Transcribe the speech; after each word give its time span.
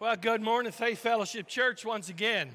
Well, 0.00 0.14
good 0.14 0.42
morning, 0.42 0.70
Faith 0.70 1.00
Fellowship 1.00 1.48
Church, 1.48 1.84
once 1.84 2.08
again. 2.08 2.50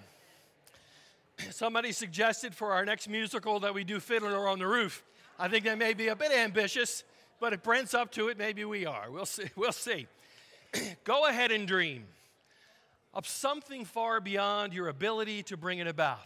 Somebody 1.52 1.92
suggested 1.92 2.56
for 2.56 2.72
our 2.72 2.86
next 2.86 3.10
musical 3.10 3.60
that 3.60 3.74
we 3.74 3.84
do 3.84 4.00
Fiddler 4.00 4.48
on 4.48 4.60
the 4.60 4.66
Roof. 4.66 5.04
I 5.38 5.50
think 5.50 5.66
that 5.66 5.78
may 5.78 5.94
be 5.94 6.08
a 6.08 6.16
bit 6.16 6.32
ambitious, 6.32 7.04
but 7.42 7.52
if 7.52 7.62
Brent's 7.62 7.94
up 7.94 8.14
to 8.14 8.30
it, 8.30 8.38
maybe 8.38 8.64
we 8.64 8.86
are. 8.86 9.12
We'll 9.12 9.26
see. 9.26 9.50
We'll 9.58 9.74
see. 9.74 10.08
Go 11.04 11.28
ahead 11.28 11.52
and 11.52 11.68
dream 11.68 12.06
of 13.14 13.28
something 13.28 13.84
far 13.84 14.22
beyond 14.22 14.74
your 14.74 14.88
ability 14.88 15.44
to 15.44 15.58
bring 15.58 15.80
it 15.80 15.88
about. 15.88 16.22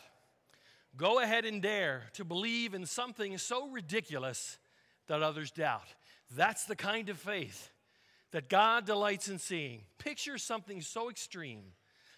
Go 0.97 1.19
ahead 1.19 1.45
and 1.45 1.63
dare 1.63 2.03
to 2.13 2.25
believe 2.25 2.75
in 2.75 2.85
something 2.85 3.35
so 3.39 3.69
ridiculous 3.69 4.59
that 5.07 5.23
others 5.23 5.49
doubt. 5.49 5.95
That's 6.35 6.65
the 6.65 6.75
kind 6.75 7.09
of 7.09 7.17
faith 7.17 7.71
that 8.31 8.49
God 8.49 8.85
delights 8.85 9.29
in 9.29 9.39
seeing. 9.39 9.81
Picture 9.97 10.37
something 10.37 10.81
so 10.81 11.09
extreme 11.09 11.61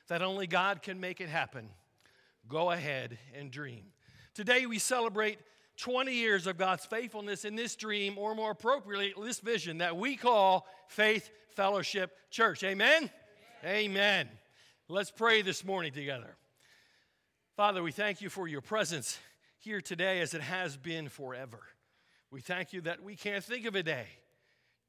that 0.08 0.22
only 0.22 0.48
God 0.48 0.82
can 0.82 1.00
make 1.00 1.22
it 1.22 1.30
happen. 1.30 1.70
Go 2.48 2.72
ahead 2.72 3.18
and 3.38 3.52
dream. 3.52 3.86
Today 4.34 4.66
we 4.66 4.80
celebrate 4.80 5.38
20 5.78 6.14
years 6.14 6.48
of 6.48 6.58
God's 6.58 6.86
faithfulness 6.86 7.46
in 7.46 7.56
this 7.56 7.76
dream, 7.76 8.18
or 8.18 8.36
more 8.36 8.52
appropriately, 8.52 9.14
this 9.24 9.40
vision 9.40 9.78
that 9.78 9.96
we 9.96 10.16
call 10.16 10.68
Faith 10.88 11.30
Fellowship 11.56 12.18
Church. 12.32 12.64
Amen? 12.64 13.10
Amen. 13.64 13.76
Amen. 13.92 14.30
Let's 14.90 15.12
pray 15.12 15.42
this 15.42 15.64
morning 15.64 15.94
together. 15.94 16.36
Father, 17.56 17.84
we 17.84 17.92
thank 17.92 18.22
you 18.22 18.30
for 18.30 18.48
your 18.48 18.62
presence 18.62 19.20
here 19.60 19.80
today 19.80 20.22
as 20.22 20.34
it 20.34 20.42
has 20.42 20.76
been 20.76 21.08
forever. 21.08 21.60
We 22.32 22.42
thank 22.42 22.74
you 22.74 22.82
that 22.82 23.04
we 23.04 23.16
can't 23.16 23.44
think 23.44 23.66
of 23.66 23.76
a 23.76 23.84
day 23.84 24.08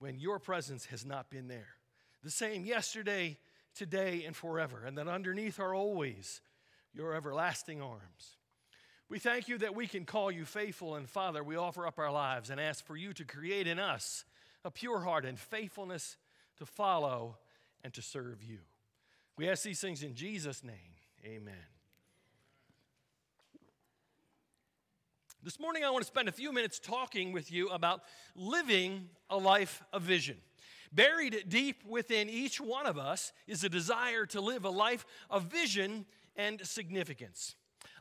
when 0.01 0.19
your 0.19 0.41
presence 0.41 0.87
has 0.87 1.07
not 1.07 1.31
been 1.31 1.47
there. 1.47 1.77
The 2.25 2.31
same 2.31 2.65
yesterday, 2.65 3.39
today, 3.75 4.25
and 4.27 4.35
forever, 4.35 4.83
and 4.85 4.99
that 4.99 5.09
underneath 5.09 5.61
are 5.61 5.75
always 5.75 6.41
your 6.93 7.15
everlasting 7.15 7.81
arms. 7.81 8.37
We 9.09 9.19
thank 9.19 9.49
you 9.49 9.59
that 9.59 9.75
we 9.75 9.87
can 9.87 10.05
call 10.05 10.31
you 10.31 10.45
faithful, 10.45 10.97
and 10.97 11.09
Father, 11.09 11.45
we 11.45 11.57
offer 11.57 11.87
up 11.87 11.99
our 11.99 12.13
lives 12.13 12.51
and 12.51 12.61
ask 12.61 12.85
for 12.85 12.97
you 12.97 13.13
to 13.15 13.25
create 13.25 13.67
in 13.67 13.79
us 13.79 14.25
a 14.65 14.71
pure 14.71 15.01
heart 15.01 15.25
and 15.25 15.39
faithfulness 15.39 16.17
to 16.59 16.67
follow 16.67 17.39
and 17.83 17.93
to 17.95 18.03
serve 18.03 18.43
you. 18.43 18.59
We 19.37 19.49
ask 19.49 19.63
these 19.63 19.81
things 19.81 20.03
in 20.03 20.15
Jesus' 20.15 20.63
name. 20.63 20.75
Amen. 21.25 21.80
This 25.43 25.59
morning, 25.59 25.85
I 25.85 25.91
want 25.91 26.03
to 26.03 26.07
spend 26.07 26.29
a 26.29 26.33
few 26.33 26.53
minutes 26.53 26.79
talking 26.79 27.33
with 27.33 27.51
you 27.51 27.71
about 27.71 28.03
living 28.37 29.09
a 29.31 29.39
life 29.39 29.83
of 29.91 30.03
vision. 30.03 30.37
Buried 30.93 31.45
deep 31.49 31.83
within 31.89 32.29
each 32.29 32.61
one 32.61 32.85
of 32.85 32.99
us 32.99 33.33
is 33.47 33.65
a 33.65 33.71
desire 33.71 34.27
to 34.27 34.41
live 34.43 34.67
a 34.67 34.71
life 34.71 35.07
of 35.31 35.45
vision 35.45 36.05
and 36.37 36.61
significance. 36.67 37.55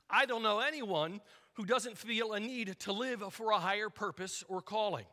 I 0.10 0.26
don't 0.26 0.44
know 0.44 0.60
anyone 0.60 1.22
who 1.54 1.64
doesn't 1.64 1.98
feel 1.98 2.34
a 2.34 2.42
need 2.42 2.78
to 2.80 2.92
live 2.92 3.24
for 3.32 3.52
a 3.52 3.58
higher 3.58 3.90
purpose 3.90 4.44
or 4.50 4.62
calling. 4.62 5.06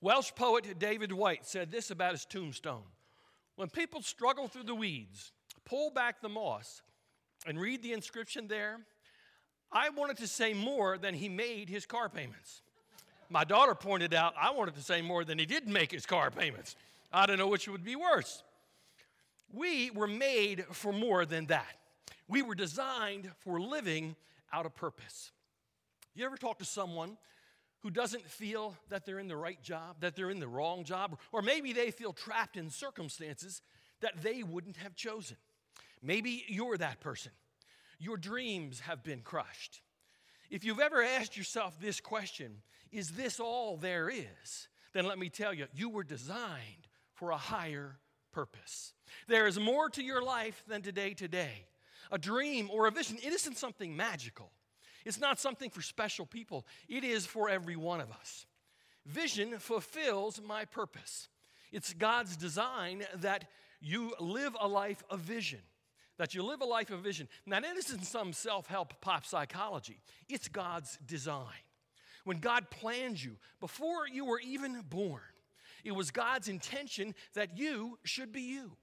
Welsh 0.00 0.30
poet 0.36 0.78
David 0.78 1.10
White 1.10 1.44
said 1.44 1.72
this 1.72 1.90
about 1.90 2.12
his 2.12 2.24
tombstone 2.24 2.84
When 3.56 3.68
people 3.68 4.00
struggle 4.02 4.46
through 4.46 4.64
the 4.64 4.76
weeds, 4.76 5.32
pull 5.64 5.90
back 5.90 6.22
the 6.22 6.28
moss, 6.28 6.82
and 7.48 7.60
read 7.60 7.82
the 7.82 7.94
inscription 7.94 8.46
there, 8.46 8.78
I 9.72 9.88
wanted 9.90 10.18
to 10.18 10.26
say 10.26 10.52
more 10.52 10.98
than 10.98 11.14
he 11.14 11.28
made 11.28 11.68
his 11.68 11.86
car 11.86 12.08
payments. 12.08 12.60
My 13.30 13.44
daughter 13.44 13.74
pointed 13.74 14.12
out 14.12 14.34
I 14.38 14.52
wanted 14.52 14.74
to 14.74 14.82
say 14.82 15.00
more 15.00 15.24
than 15.24 15.38
he 15.38 15.46
didn't 15.46 15.72
make 15.72 15.90
his 15.90 16.04
car 16.04 16.30
payments. 16.30 16.76
I 17.12 17.24
don't 17.26 17.38
know 17.38 17.48
which 17.48 17.66
would 17.68 17.84
be 17.84 17.96
worse. 17.96 18.42
We 19.52 19.90
were 19.90 20.06
made 20.06 20.66
for 20.72 20.92
more 20.92 21.24
than 21.24 21.46
that. 21.46 21.78
We 22.28 22.42
were 22.42 22.54
designed 22.54 23.30
for 23.40 23.60
living 23.60 24.16
out 24.52 24.66
of 24.66 24.74
purpose. 24.74 25.32
You 26.14 26.26
ever 26.26 26.36
talk 26.36 26.58
to 26.58 26.64
someone 26.64 27.16
who 27.80 27.90
doesn't 27.90 28.28
feel 28.28 28.76
that 28.90 29.04
they're 29.04 29.18
in 29.18 29.28
the 29.28 29.36
right 29.36 29.62
job, 29.62 29.96
that 30.00 30.14
they're 30.14 30.30
in 30.30 30.40
the 30.40 30.48
wrong 30.48 30.84
job, 30.84 31.18
or 31.32 31.42
maybe 31.42 31.72
they 31.72 31.90
feel 31.90 32.12
trapped 32.12 32.56
in 32.56 32.70
circumstances 32.70 33.62
that 34.00 34.22
they 34.22 34.42
wouldn't 34.42 34.76
have 34.76 34.94
chosen? 34.94 35.36
Maybe 36.02 36.44
you're 36.48 36.76
that 36.76 37.00
person 37.00 37.32
your 38.02 38.16
dreams 38.16 38.80
have 38.80 39.04
been 39.04 39.20
crushed. 39.20 39.80
If 40.50 40.64
you've 40.64 40.80
ever 40.80 41.02
asked 41.02 41.36
yourself 41.36 41.78
this 41.80 42.00
question, 42.00 42.62
is 42.90 43.10
this 43.10 43.38
all 43.38 43.76
there 43.76 44.10
is? 44.10 44.68
Then 44.92 45.06
let 45.06 45.18
me 45.18 45.30
tell 45.30 45.54
you, 45.54 45.66
you 45.72 45.88
were 45.88 46.02
designed 46.02 46.88
for 47.14 47.30
a 47.30 47.36
higher 47.36 47.98
purpose. 48.32 48.92
There 49.28 49.46
is 49.46 49.58
more 49.58 49.88
to 49.90 50.02
your 50.02 50.22
life 50.22 50.64
than 50.66 50.82
today, 50.82 51.14
today. 51.14 51.66
A 52.10 52.18
dream 52.18 52.68
or 52.70 52.86
a 52.86 52.90
vision, 52.90 53.18
it 53.22 53.32
isn't 53.32 53.56
something 53.56 53.96
magical. 53.96 54.50
It's 55.04 55.20
not 55.20 55.38
something 55.38 55.70
for 55.70 55.80
special 55.80 56.26
people. 56.26 56.66
It 56.88 57.04
is 57.04 57.24
for 57.24 57.48
every 57.48 57.76
one 57.76 58.00
of 58.00 58.10
us. 58.10 58.46
Vision 59.06 59.58
fulfills 59.58 60.40
my 60.44 60.64
purpose. 60.64 61.28
It's 61.70 61.92
God's 61.94 62.36
design 62.36 63.04
that 63.16 63.46
you 63.80 64.14
live 64.20 64.56
a 64.60 64.68
life 64.68 65.02
of 65.08 65.20
vision 65.20 65.60
that 66.18 66.34
you 66.34 66.42
live 66.42 66.60
a 66.60 66.66
life 66.66 66.90
of 66.90 67.00
vision. 67.00 67.28
Now, 67.46 67.60
that 67.60 67.76
isn't 67.76 68.04
some 68.04 68.32
self 68.32 68.66
help 68.66 69.00
pop 69.00 69.24
psychology, 69.24 70.00
it's 70.28 70.48
God's 70.48 70.98
design. 71.06 71.46
When 72.24 72.38
God 72.38 72.70
planned 72.70 73.22
you 73.22 73.36
before 73.58 74.06
you 74.06 74.24
were 74.24 74.40
even 74.40 74.82
born, 74.88 75.22
it 75.84 75.92
was 75.92 76.12
God's 76.12 76.48
intention 76.48 77.14
that 77.34 77.58
you 77.58 77.98
should 78.04 78.32
be 78.32 78.42
you. 78.42 78.76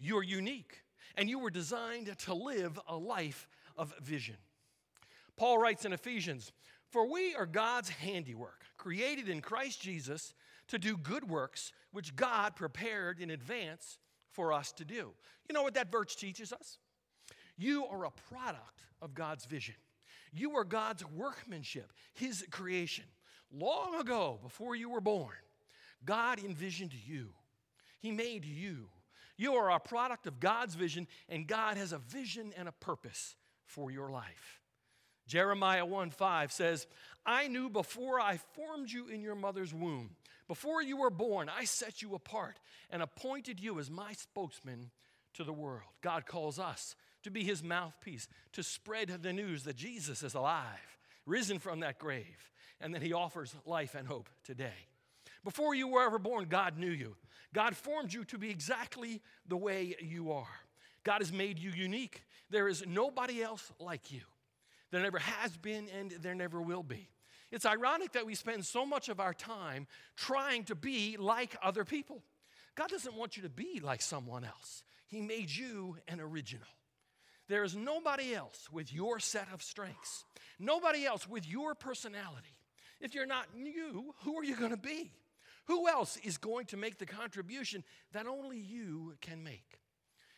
You're 0.00 0.24
unique, 0.24 0.82
and 1.16 1.28
you 1.30 1.38
were 1.38 1.50
designed 1.50 2.16
to 2.18 2.34
live 2.34 2.80
a 2.88 2.96
life 2.96 3.48
of 3.76 3.94
vision. 4.02 4.36
Paul 5.36 5.58
writes 5.58 5.84
in 5.84 5.92
Ephesians, 5.92 6.52
For 6.90 7.10
we 7.10 7.34
are 7.34 7.46
God's 7.46 7.90
handiwork, 7.90 8.64
created 8.76 9.28
in 9.28 9.40
Christ 9.40 9.80
Jesus 9.80 10.34
to 10.68 10.78
do 10.78 10.96
good 10.96 11.28
works, 11.28 11.72
which 11.92 12.16
God 12.16 12.56
prepared 12.56 13.20
in 13.20 13.30
advance 13.30 13.98
for 14.32 14.52
us 14.52 14.72
to 14.72 14.84
do. 14.84 15.12
You 15.48 15.54
know 15.54 15.62
what 15.62 15.74
that 15.74 15.90
verse 15.90 16.14
teaches 16.14 16.52
us? 16.52 16.78
You 17.56 17.86
are 17.86 18.04
a 18.04 18.10
product 18.32 18.84
of 19.02 19.14
God's 19.14 19.44
vision. 19.44 19.74
You 20.32 20.56
are 20.56 20.64
God's 20.64 21.04
workmanship, 21.06 21.92
His 22.14 22.44
creation. 22.50 23.04
Long 23.52 24.00
ago, 24.00 24.38
before 24.42 24.76
you 24.76 24.90
were 24.90 25.00
born, 25.00 25.34
God 26.04 26.38
envisioned 26.38 26.94
you. 26.94 27.30
He 27.98 28.12
made 28.12 28.44
you. 28.44 28.88
You 29.36 29.54
are 29.54 29.70
a 29.70 29.80
product 29.80 30.26
of 30.26 30.38
God's 30.38 30.74
vision, 30.74 31.06
and 31.28 31.46
God 31.46 31.76
has 31.76 31.92
a 31.92 31.98
vision 31.98 32.52
and 32.56 32.68
a 32.68 32.72
purpose 32.72 33.36
for 33.64 33.90
your 33.90 34.10
life. 34.10 34.60
Jeremiah 35.26 35.86
1 35.86 36.10
5 36.10 36.52
says, 36.52 36.86
I 37.24 37.48
knew 37.48 37.68
before 37.68 38.20
I 38.20 38.38
formed 38.54 38.90
you 38.90 39.08
in 39.08 39.22
your 39.22 39.34
mother's 39.34 39.72
womb. 39.72 40.10
Before 40.50 40.82
you 40.82 40.96
were 40.96 41.10
born, 41.10 41.48
I 41.48 41.62
set 41.62 42.02
you 42.02 42.16
apart 42.16 42.58
and 42.90 43.02
appointed 43.02 43.60
you 43.60 43.78
as 43.78 43.88
my 43.88 44.14
spokesman 44.14 44.90
to 45.34 45.44
the 45.44 45.52
world. 45.52 45.86
God 46.02 46.26
calls 46.26 46.58
us 46.58 46.96
to 47.22 47.30
be 47.30 47.44
his 47.44 47.62
mouthpiece, 47.62 48.26
to 48.54 48.64
spread 48.64 49.22
the 49.22 49.32
news 49.32 49.62
that 49.62 49.76
Jesus 49.76 50.24
is 50.24 50.34
alive, 50.34 50.98
risen 51.24 51.60
from 51.60 51.78
that 51.80 52.00
grave, 52.00 52.50
and 52.80 52.92
that 52.96 53.02
he 53.02 53.12
offers 53.12 53.54
life 53.64 53.94
and 53.94 54.08
hope 54.08 54.28
today. 54.42 54.88
Before 55.44 55.72
you 55.72 55.86
were 55.86 56.02
ever 56.02 56.18
born, 56.18 56.46
God 56.46 56.76
knew 56.76 56.90
you. 56.90 57.14
God 57.54 57.76
formed 57.76 58.12
you 58.12 58.24
to 58.24 58.36
be 58.36 58.50
exactly 58.50 59.22
the 59.46 59.56
way 59.56 59.94
you 60.00 60.32
are. 60.32 60.58
God 61.04 61.20
has 61.20 61.32
made 61.32 61.60
you 61.60 61.70
unique. 61.70 62.24
There 62.50 62.66
is 62.66 62.84
nobody 62.84 63.40
else 63.40 63.70
like 63.78 64.10
you. 64.10 64.22
There 64.90 65.00
never 65.00 65.20
has 65.20 65.56
been, 65.56 65.86
and 65.96 66.10
there 66.10 66.34
never 66.34 66.60
will 66.60 66.82
be. 66.82 67.08
It's 67.50 67.66
ironic 67.66 68.12
that 68.12 68.26
we 68.26 68.34
spend 68.34 68.64
so 68.64 68.86
much 68.86 69.08
of 69.08 69.20
our 69.20 69.34
time 69.34 69.86
trying 70.16 70.64
to 70.64 70.74
be 70.74 71.16
like 71.18 71.56
other 71.62 71.84
people. 71.84 72.22
God 72.76 72.88
doesn't 72.88 73.16
want 73.16 73.36
you 73.36 73.42
to 73.42 73.48
be 73.48 73.80
like 73.82 74.02
someone 74.02 74.44
else, 74.44 74.82
He 75.06 75.20
made 75.20 75.50
you 75.50 75.96
an 76.08 76.20
original. 76.20 76.68
There 77.48 77.64
is 77.64 77.74
nobody 77.74 78.32
else 78.32 78.68
with 78.70 78.92
your 78.92 79.18
set 79.18 79.48
of 79.52 79.62
strengths, 79.62 80.24
nobody 80.60 81.04
else 81.04 81.28
with 81.28 81.48
your 81.48 81.74
personality. 81.74 82.54
If 83.00 83.14
you're 83.14 83.26
not 83.26 83.46
you, 83.56 84.14
who 84.22 84.38
are 84.38 84.44
you 84.44 84.54
going 84.54 84.70
to 84.70 84.76
be? 84.76 85.10
Who 85.66 85.88
else 85.88 86.16
is 86.22 86.36
going 86.36 86.66
to 86.66 86.76
make 86.76 86.98
the 86.98 87.06
contribution 87.06 87.82
that 88.12 88.26
only 88.26 88.58
you 88.58 89.14
can 89.20 89.42
make? 89.42 89.80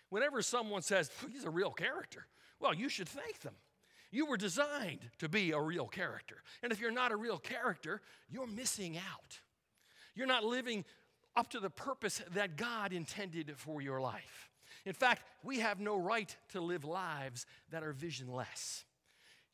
Whenever 0.09 0.43
someone 0.43 0.83
says, 0.83 1.11
he's 1.31 1.45
a 1.45 1.51
real 1.51 1.71
character, 1.71 2.27
well, 2.61 2.75
you 2.75 2.89
should 2.89 3.09
thank 3.09 3.41
them. 3.41 3.55
You 4.13 4.27
were 4.27 4.37
designed 4.37 5.01
to 5.19 5.29
be 5.29 5.51
a 5.53 5.61
real 5.61 5.89
character. 5.89 6.37
And 6.63 6.71
if 6.71 6.81
you're 6.81 6.93
not 6.93 7.11
a 7.11 7.17
real 7.17 7.39
character, 7.39 8.03
you're 8.31 8.47
missing 8.47 8.99
out. 8.99 9.41
You're 10.15 10.27
not 10.27 10.45
living 10.45 10.85
up 11.35 11.49
to 11.51 11.61
the 11.61 11.71
purpose 11.71 12.23
that 12.35 12.57
God 12.57 12.93
intended 12.93 13.55
for 13.57 13.81
your 13.81 14.01
life. 14.01 14.51
In 14.85 14.93
fact, 14.93 15.23
we 15.43 15.61
have 15.61 15.81
no 15.81 15.97
right 15.97 16.35
to 16.51 16.61
live 16.61 16.85
lives 16.85 17.47
that 17.71 17.83
are 17.83 17.93
visionless. 17.93 18.85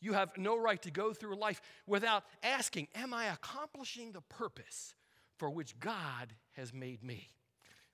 You 0.00 0.14
have 0.14 0.36
no 0.36 0.56
right 0.58 0.80
to 0.82 0.90
go 0.90 1.12
through 1.12 1.36
life 1.36 1.60
without 1.86 2.24
asking, 2.42 2.88
Am 2.96 3.14
I 3.14 3.26
accomplishing 3.26 4.10
the 4.10 4.20
purpose 4.22 4.94
for 5.36 5.50
which 5.50 5.78
God 5.78 6.34
has 6.52 6.72
made 6.72 7.04
me? 7.04 7.28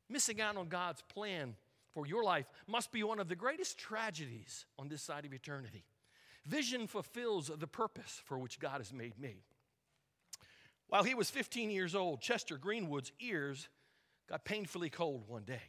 Missing 0.09 0.41
out 0.41 0.57
on 0.57 0.69
God's 0.69 1.03
plan 1.03 1.57
for 1.93 2.07
your 2.07 2.25
life 2.25 2.47
must 2.67 2.91
be 2.91 3.03
one 3.03 3.21
of 3.21 3.29
the 3.29 3.37
greatest 3.37 3.79
tragedies 3.79 4.65
on 4.79 4.89
this 4.89 5.03
side 5.03 5.27
of 5.27 5.33
eternity. 5.33 5.85
Vision 6.47 6.87
fulfills 6.87 7.51
the 7.59 7.67
purpose 7.67 8.21
for 8.25 8.39
which 8.39 8.59
God 8.59 8.79
has 8.79 8.93
made 8.93 9.19
me. 9.19 9.45
While 10.89 11.05
he 11.05 11.15
was 11.15 11.31
15 11.31 11.71
years 11.71 11.95
old, 11.95 12.21
Chester 12.21 12.59
Greenwood's 12.59 13.13
ears 13.21 13.69
got 14.29 14.45
painfully 14.45 14.91
cold 14.91 15.25
one 15.27 15.45
day 15.45 15.63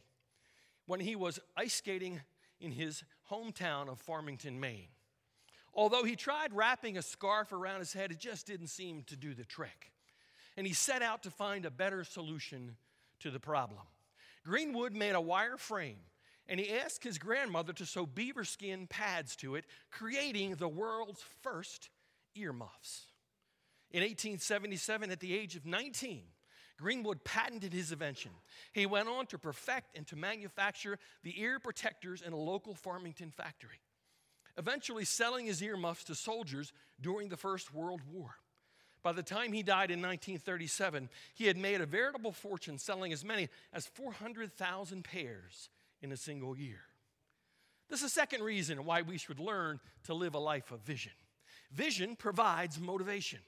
when 0.86 1.00
he 1.00 1.16
was 1.16 1.40
ice 1.56 1.74
skating 1.74 2.20
in 2.60 2.72
his 2.72 3.02
hometown 3.30 3.88
of 3.88 3.98
Farmington, 3.98 4.60
Maine. 4.60 4.88
Although 5.74 6.04
he 6.04 6.16
tried 6.16 6.54
wrapping 6.54 6.96
a 6.96 7.02
scarf 7.02 7.52
around 7.52 7.80
his 7.80 7.92
head, 7.92 8.10
it 8.10 8.18
just 8.18 8.46
didn't 8.46 8.68
seem 8.68 9.02
to 9.04 9.16
do 9.16 9.34
the 9.34 9.44
trick. 9.44 9.92
And 10.56 10.66
he 10.66 10.72
set 10.72 11.02
out 11.02 11.22
to 11.24 11.30
find 11.30 11.66
a 11.66 11.70
better 11.70 12.02
solution 12.02 12.76
to 13.20 13.30
the 13.30 13.40
problem. 13.40 13.82
Greenwood 14.44 14.94
made 14.94 15.14
a 15.14 15.20
wire 15.20 15.58
frame 15.58 15.98
and 16.48 16.60
he 16.60 16.72
asked 16.72 17.02
his 17.02 17.18
grandmother 17.18 17.72
to 17.74 17.86
sew 17.86 18.06
beaver 18.06 18.44
skin 18.44 18.86
pads 18.86 19.36
to 19.36 19.56
it, 19.56 19.64
creating 19.90 20.54
the 20.54 20.68
world's 20.68 21.24
first 21.42 21.90
earmuffs. 22.34 23.06
In 23.90 24.00
1877, 24.00 25.10
at 25.10 25.20
the 25.20 25.34
age 25.34 25.56
of 25.56 25.66
19, 25.66 26.22
Greenwood 26.78 27.24
patented 27.24 27.72
his 27.72 27.92
invention. 27.92 28.30
He 28.72 28.86
went 28.86 29.08
on 29.08 29.26
to 29.26 29.38
perfect 29.38 29.96
and 29.96 30.06
to 30.08 30.16
manufacture 30.16 30.98
the 31.22 31.40
ear 31.40 31.58
protectors 31.58 32.22
in 32.22 32.32
a 32.32 32.36
local 32.36 32.74
Farmington 32.74 33.30
factory, 33.30 33.80
eventually 34.58 35.04
selling 35.04 35.46
his 35.46 35.62
earmuffs 35.62 36.04
to 36.04 36.14
soldiers 36.14 36.72
during 37.00 37.28
the 37.28 37.36
First 37.36 37.72
World 37.72 38.02
War. 38.12 38.34
By 39.02 39.12
the 39.12 39.22
time 39.22 39.52
he 39.52 39.62
died 39.62 39.90
in 39.90 40.02
1937, 40.02 41.08
he 41.34 41.46
had 41.46 41.56
made 41.56 41.80
a 41.80 41.86
veritable 41.86 42.32
fortune 42.32 42.76
selling 42.76 43.12
as 43.12 43.24
many 43.24 43.48
as 43.72 43.86
400,000 43.86 45.04
pairs 45.04 45.70
in 46.02 46.12
a 46.12 46.16
single 46.16 46.56
year. 46.56 46.80
This 47.88 48.00
is 48.00 48.06
the 48.06 48.20
second 48.20 48.42
reason 48.42 48.84
why 48.84 49.02
we 49.02 49.18
should 49.18 49.38
learn 49.38 49.80
to 50.04 50.14
live 50.14 50.34
a 50.34 50.38
life 50.38 50.72
of 50.72 50.80
vision. 50.80 51.12
Vision 51.72 52.16
provides 52.16 52.80
motivation. 52.80 53.40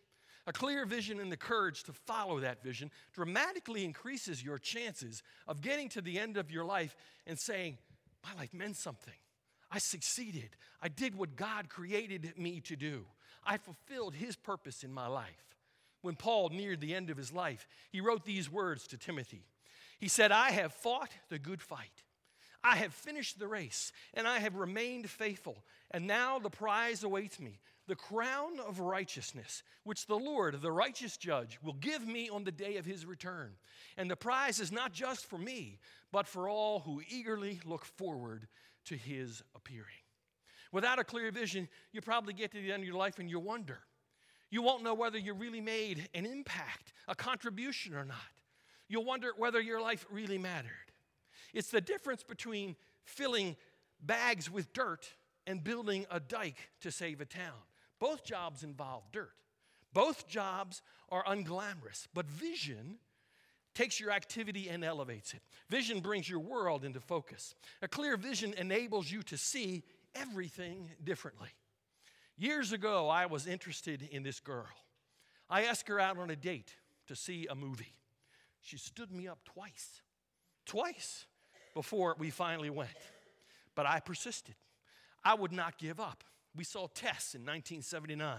A 0.47 0.53
clear 0.53 0.87
vision 0.87 1.21
and 1.21 1.31
the 1.31 1.37
courage 1.37 1.83
to 1.85 1.93
follow 1.93 2.41
that 2.41 2.63
vision 2.63 2.91
dramatically 3.13 3.85
increases 3.85 4.43
your 4.43 4.59
chances 4.59 5.23
of 5.47 5.61
getting 5.61 5.89
to 5.91 6.01
the 6.01 6.19
end 6.19 6.37
of 6.37 6.51
your 6.51 6.65
life 6.65 6.97
and 7.27 7.39
saying, 7.39 7.77
My 8.25 8.41
life 8.41 8.55
meant 8.55 8.77
something. 8.77 9.15
I 9.71 9.79
succeeded. 9.79 10.51
I 10.81 10.89
did 10.89 11.15
what 11.15 11.37
God 11.37 11.69
created 11.69 12.33
me 12.39 12.61
to 12.61 12.77
do. 12.77 13.05
I 13.45 13.59
fulfilled 13.59 14.15
His 14.15 14.37
purpose 14.37 14.85
in 14.85 14.93
my 14.93 15.07
life. 15.07 15.49
When 16.01 16.15
Paul 16.15 16.51
neared 16.51 16.81
the 16.81 16.95
end 16.95 17.11
of 17.11 17.17
his 17.17 17.33
life, 17.33 17.67
he 17.91 18.01
wrote 18.01 18.25
these 18.25 18.51
words 18.51 18.87
to 18.89 18.97
Timothy. 18.97 19.45
He 19.99 20.09
said, 20.09 20.31
I 20.31 20.51
have 20.53 20.73
fought 20.73 21.11
the 21.29 21.39
good 21.39 21.61
fight. 21.61 22.05
I 22.63 22.77
have 22.77 22.93
finished 22.93 23.39
the 23.39 23.49
race, 23.49 23.93
and 24.15 24.27
I 24.27 24.41
have 24.41 24.57
remained 24.57 25.09
faithful. 25.09 25.65
And 25.91 26.07
now 26.07 26.39
the 26.39 26.51
prize 26.51 27.05
awaits 27.05 27.41
me 27.41 27.61
the 27.87 27.97
crown 27.97 28.61
of 28.61 28.81
righteousness, 28.81 29.63
which 29.83 30.07
the 30.07 30.19
Lord, 30.19 30.61
the 30.61 30.71
righteous 30.71 31.17
judge, 31.17 31.59
will 31.63 31.73
give 31.73 32.07
me 32.07 32.29
on 32.29 32.45
the 32.45 32.53
day 32.53 32.77
of 32.77 32.85
his 32.85 33.07
return. 33.07 33.53
And 33.97 34.11
the 34.11 34.17
prize 34.17 34.61
is 34.61 34.71
not 34.71 34.93
just 34.93 35.25
for 35.25 35.39
me, 35.39 35.79
but 36.13 36.27
for 36.27 36.49
all 36.51 36.81
who 36.81 37.01
eagerly 37.09 37.61
look 37.65 37.87
forward 37.87 38.47
to 38.85 38.95
his 38.95 39.43
appearing. 39.57 39.87
Without 40.71 40.99
a 40.99 41.05
clear 41.05 41.31
vision, 41.31 41.67
you 41.93 42.03
probably 42.03 42.35
get 42.35 42.53
to 42.53 42.61
the 42.61 42.73
end 42.73 42.83
of 42.83 42.87
your 42.87 42.99
life 42.99 43.19
and 43.19 43.31
you 43.31 43.41
wonder. 43.41 43.79
You 44.51 44.61
won't 44.63 44.83
know 44.83 44.95
whether 44.95 45.19
you 45.19 45.33
really 45.33 45.63
made 45.63 46.09
an 46.15 46.27
impact, 46.27 46.93
a 47.07 47.15
contribution 47.15 47.95
or 47.95 48.05
not. 48.05 48.17
You'll 48.89 49.05
wonder 49.05 49.33
whether 49.37 49.61
your 49.61 49.81
life 49.81 50.07
really 50.11 50.39
mattered. 50.39 50.88
It's 51.55 51.71
the 51.71 51.81
difference 51.81 52.23
between 52.23 52.77
filling 53.05 53.57
bags 54.01 54.51
with 54.51 54.73
dirt 54.73 55.15
and 55.47 55.63
building 55.63 56.07
a 56.11 56.21
dike 56.21 56.71
to 56.83 56.91
save 56.91 57.21
a 57.21 57.25
town. 57.25 57.55
Both 57.99 58.25
jobs 58.25 58.63
involve 58.63 59.11
dirt. 59.13 59.33
Both 59.93 60.29
jobs 60.29 60.83
are 61.09 61.25
unglamorous, 61.25 62.07
but 62.13 62.27
vision 62.27 62.99
takes 63.75 63.99
your 63.99 64.11
activity 64.11 64.69
and 64.69 64.85
elevates 64.85 65.35
it. 65.35 65.41
Vision 65.71 66.01
brings 66.01 66.29
your 66.29 66.41
world 66.41 66.85
into 66.85 67.01
focus. 67.01 67.55
A 67.81 67.89
clear 67.89 68.17
vision 68.17 68.53
enables 68.55 69.11
you 69.11 69.23
to 69.23 69.37
see 69.37 69.85
everything 70.15 70.91
differently. 71.03 71.49
Years 72.37 72.73
ago, 72.73 73.09
I 73.09 73.27
was 73.27 73.47
interested 73.47 74.03
in 74.11 74.23
this 74.23 74.41
girl. 74.41 74.67
I 75.49 75.65
asked 75.65 75.89
her 75.89 75.99
out 75.99 76.19
on 76.19 76.31
a 76.31 76.37
date 76.37 76.75
to 77.07 77.17
see 77.17 77.47
a 77.49 77.55
movie. 77.55 77.95
She 78.61 78.77
stood 78.77 79.11
me 79.11 79.27
up 79.27 79.45
twice, 79.45 80.03
twice 80.67 81.27
before 81.79 82.17
we 82.19 82.29
finally 82.29 82.71
went. 82.71 82.91
But 83.77 83.87
I 83.87 84.01
persisted. 84.01 84.57
I 85.25 85.35
would 85.35 85.53
not 85.53 85.79
give 85.79 86.01
up. 86.01 86.25
We 86.57 86.65
saw 86.65 86.89
Tess 86.89 87.37
in 87.37 87.43
1979. 87.43 88.37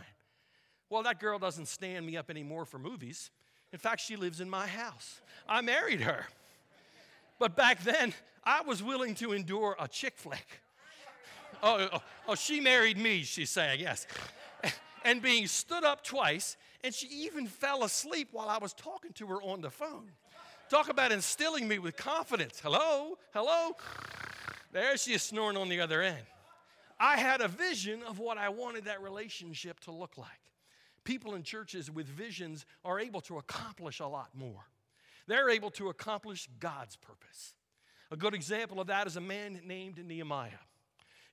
Well, 0.89 1.03
that 1.03 1.21
girl 1.21 1.39
doesn't 1.39 1.69
stand 1.69 2.05
me 2.05 2.17
up 2.17 2.29
anymore 2.29 2.65
for 2.65 2.79
movies. 2.79 3.31
In 3.71 3.79
fact, 3.79 4.01
she 4.01 4.17
lives 4.17 4.41
in 4.41 4.49
my 4.49 4.67
house. 4.67 5.21
I 5.47 5.61
married 5.61 6.01
her. 6.01 6.25
But 7.39 7.55
back 7.55 7.81
then, 7.81 8.13
I 8.43 8.59
was 8.59 8.83
willing 8.83 9.15
to 9.15 9.31
endure 9.31 9.77
a 9.79 9.87
chick 9.87 10.17
flick. 10.17 10.61
Oh, 11.63 11.87
oh, 11.93 11.99
oh, 12.27 12.35
she 12.35 12.59
married 12.59 12.97
me, 12.97 13.23
she's 13.23 13.51
saying, 13.51 13.79
yes. 13.79 14.05
And 15.05 15.21
being 15.21 15.47
stood 15.47 15.85
up 15.85 16.03
twice, 16.03 16.57
and 16.83 16.93
she 16.93 17.07
even 17.07 17.47
fell 17.47 17.85
asleep 17.85 18.27
while 18.33 18.49
I 18.49 18.57
was 18.57 18.73
talking 18.73 19.13
to 19.13 19.27
her 19.27 19.41
on 19.41 19.61
the 19.61 19.69
phone. 19.69 20.11
Talk 20.69 20.89
about 20.89 21.11
instilling 21.11 21.67
me 21.67 21.79
with 21.79 21.97
confidence. 21.97 22.59
Hello? 22.59 23.17
Hello? 23.33 23.75
There 24.71 24.95
she 24.97 25.13
is 25.13 25.23
snoring 25.23 25.57
on 25.57 25.67
the 25.67 25.81
other 25.81 26.03
end. 26.03 26.23
I 26.99 27.17
had 27.17 27.41
a 27.41 27.47
vision 27.47 28.03
of 28.03 28.19
what 28.19 28.37
I 28.37 28.49
wanted 28.49 28.85
that 28.85 29.01
relationship 29.01 29.79
to 29.81 29.91
look 29.91 30.15
like. 30.15 30.29
People 31.05 31.33
in 31.33 31.41
churches 31.41 31.89
with 31.89 32.05
visions 32.05 32.67
are 32.85 32.99
able 32.99 33.21
to 33.21 33.39
accomplish 33.39 33.99
a 33.99 34.05
lot 34.05 34.29
more. 34.35 34.63
They're 35.25 35.49
able 35.49 35.71
to 35.71 35.89
accomplish 35.89 36.47
God's 36.59 36.95
purpose. 36.97 37.55
A 38.11 38.15
good 38.15 38.35
example 38.35 38.79
of 38.79 38.87
that 38.87 39.07
is 39.07 39.15
a 39.15 39.21
man 39.21 39.61
named 39.65 39.97
Nehemiah. 40.05 40.51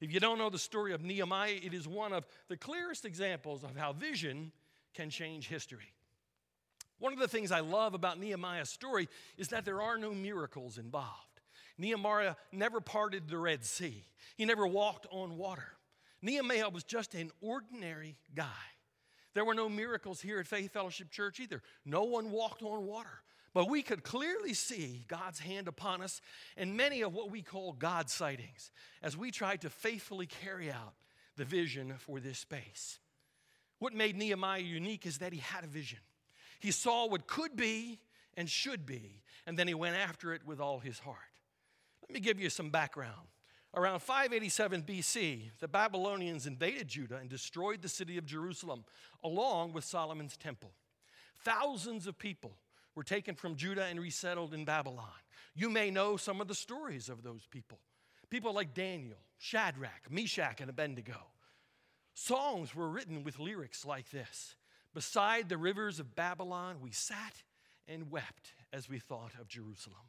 If 0.00 0.14
you 0.14 0.20
don't 0.20 0.38
know 0.38 0.48
the 0.48 0.58
story 0.58 0.94
of 0.94 1.02
Nehemiah, 1.02 1.58
it 1.62 1.74
is 1.74 1.86
one 1.86 2.14
of 2.14 2.26
the 2.48 2.56
clearest 2.56 3.04
examples 3.04 3.64
of 3.64 3.76
how 3.76 3.92
vision 3.92 4.52
can 4.94 5.10
change 5.10 5.48
history. 5.48 5.92
One 6.98 7.12
of 7.12 7.18
the 7.18 7.28
things 7.28 7.52
I 7.52 7.60
love 7.60 7.94
about 7.94 8.18
Nehemiah's 8.18 8.70
story 8.70 9.08
is 9.36 9.48
that 9.48 9.64
there 9.64 9.82
are 9.82 9.98
no 9.98 10.12
miracles 10.12 10.78
involved. 10.78 11.40
Nehemiah 11.78 12.36
never 12.52 12.80
parted 12.80 13.28
the 13.28 13.38
Red 13.38 13.64
Sea, 13.64 14.04
he 14.36 14.44
never 14.44 14.66
walked 14.66 15.06
on 15.10 15.36
water. 15.36 15.76
Nehemiah 16.22 16.70
was 16.70 16.84
just 16.84 17.14
an 17.14 17.30
ordinary 17.40 18.16
guy. 18.34 18.46
There 19.34 19.44
were 19.44 19.54
no 19.54 19.68
miracles 19.68 20.20
here 20.22 20.40
at 20.40 20.46
Faith 20.46 20.72
Fellowship 20.72 21.10
Church 21.10 21.40
either. 21.40 21.62
No 21.84 22.04
one 22.04 22.30
walked 22.30 22.62
on 22.62 22.86
water. 22.86 23.22
But 23.52 23.68
we 23.70 23.82
could 23.82 24.02
clearly 24.02 24.54
see 24.54 25.04
God's 25.08 25.38
hand 25.38 25.68
upon 25.68 26.02
us 26.02 26.20
and 26.56 26.76
many 26.76 27.02
of 27.02 27.14
what 27.14 27.30
we 27.30 27.42
call 27.42 27.72
God 27.72 28.10
sightings 28.10 28.70
as 29.02 29.16
we 29.16 29.30
tried 29.30 29.60
to 29.62 29.70
faithfully 29.70 30.26
carry 30.26 30.70
out 30.70 30.94
the 31.36 31.44
vision 31.44 31.94
for 31.98 32.18
this 32.18 32.38
space. 32.38 32.98
What 33.78 33.94
made 33.94 34.16
Nehemiah 34.16 34.60
unique 34.60 35.06
is 35.06 35.18
that 35.18 35.32
he 35.32 35.38
had 35.38 35.64
a 35.64 35.68
vision. 35.68 36.00
He 36.60 36.70
saw 36.70 37.06
what 37.06 37.26
could 37.26 37.56
be 37.56 38.00
and 38.36 38.48
should 38.48 38.86
be, 38.86 39.22
and 39.46 39.58
then 39.58 39.68
he 39.68 39.74
went 39.74 39.96
after 39.96 40.32
it 40.34 40.46
with 40.46 40.60
all 40.60 40.78
his 40.78 40.98
heart. 40.98 41.16
Let 42.02 42.14
me 42.14 42.20
give 42.20 42.40
you 42.40 42.50
some 42.50 42.70
background. 42.70 43.28
Around 43.74 44.00
587 44.00 44.82
BC, 44.84 45.50
the 45.60 45.68
Babylonians 45.68 46.46
invaded 46.46 46.88
Judah 46.88 47.16
and 47.16 47.28
destroyed 47.28 47.82
the 47.82 47.88
city 47.88 48.16
of 48.16 48.24
Jerusalem, 48.24 48.84
along 49.22 49.74
with 49.74 49.84
Solomon's 49.84 50.36
temple. 50.36 50.72
Thousands 51.44 52.06
of 52.06 52.18
people 52.18 52.56
were 52.94 53.02
taken 53.02 53.34
from 53.34 53.56
Judah 53.56 53.84
and 53.84 54.00
resettled 54.00 54.54
in 54.54 54.64
Babylon. 54.64 55.04
You 55.54 55.68
may 55.68 55.90
know 55.90 56.16
some 56.16 56.40
of 56.40 56.48
the 56.48 56.54
stories 56.54 57.08
of 57.08 57.22
those 57.22 57.46
people. 57.50 57.78
People 58.30 58.54
like 58.54 58.72
Daniel, 58.72 59.18
Shadrach, 59.38 60.10
Meshach, 60.10 60.60
and 60.60 60.70
Abednego. 60.70 61.26
Songs 62.14 62.74
were 62.74 62.88
written 62.88 63.22
with 63.24 63.38
lyrics 63.38 63.84
like 63.84 64.10
this 64.10 64.56
Beside 64.96 65.50
the 65.50 65.58
rivers 65.58 66.00
of 66.00 66.16
Babylon, 66.16 66.76
we 66.80 66.90
sat 66.90 67.42
and 67.86 68.10
wept 68.10 68.54
as 68.72 68.88
we 68.88 68.98
thought 68.98 69.32
of 69.38 69.46
Jerusalem. 69.46 70.08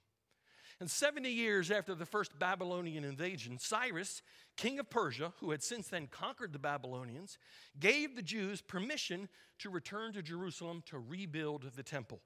And 0.80 0.90
70 0.90 1.30
years 1.30 1.72
after 1.72 1.94
the 1.94 2.06
first 2.06 2.40
Babylonian 2.40 3.04
invasion, 3.04 3.60
Cyrus, 3.60 4.22
king 4.56 4.80
of 4.80 4.90
Persia, 4.90 5.34
who 5.42 5.52
had 5.52 5.62
since 5.62 5.90
then 5.90 6.08
conquered 6.08 6.54
the 6.54 6.58
Babylonians, 6.58 7.38
gave 7.78 8.16
the 8.16 8.22
Jews 8.22 8.62
permission 8.62 9.28
to 9.60 9.70
return 9.70 10.14
to 10.14 10.22
Jerusalem 10.22 10.82
to 10.86 11.00
rebuild 11.00 11.70
the 11.76 11.84
temple. 11.84 12.22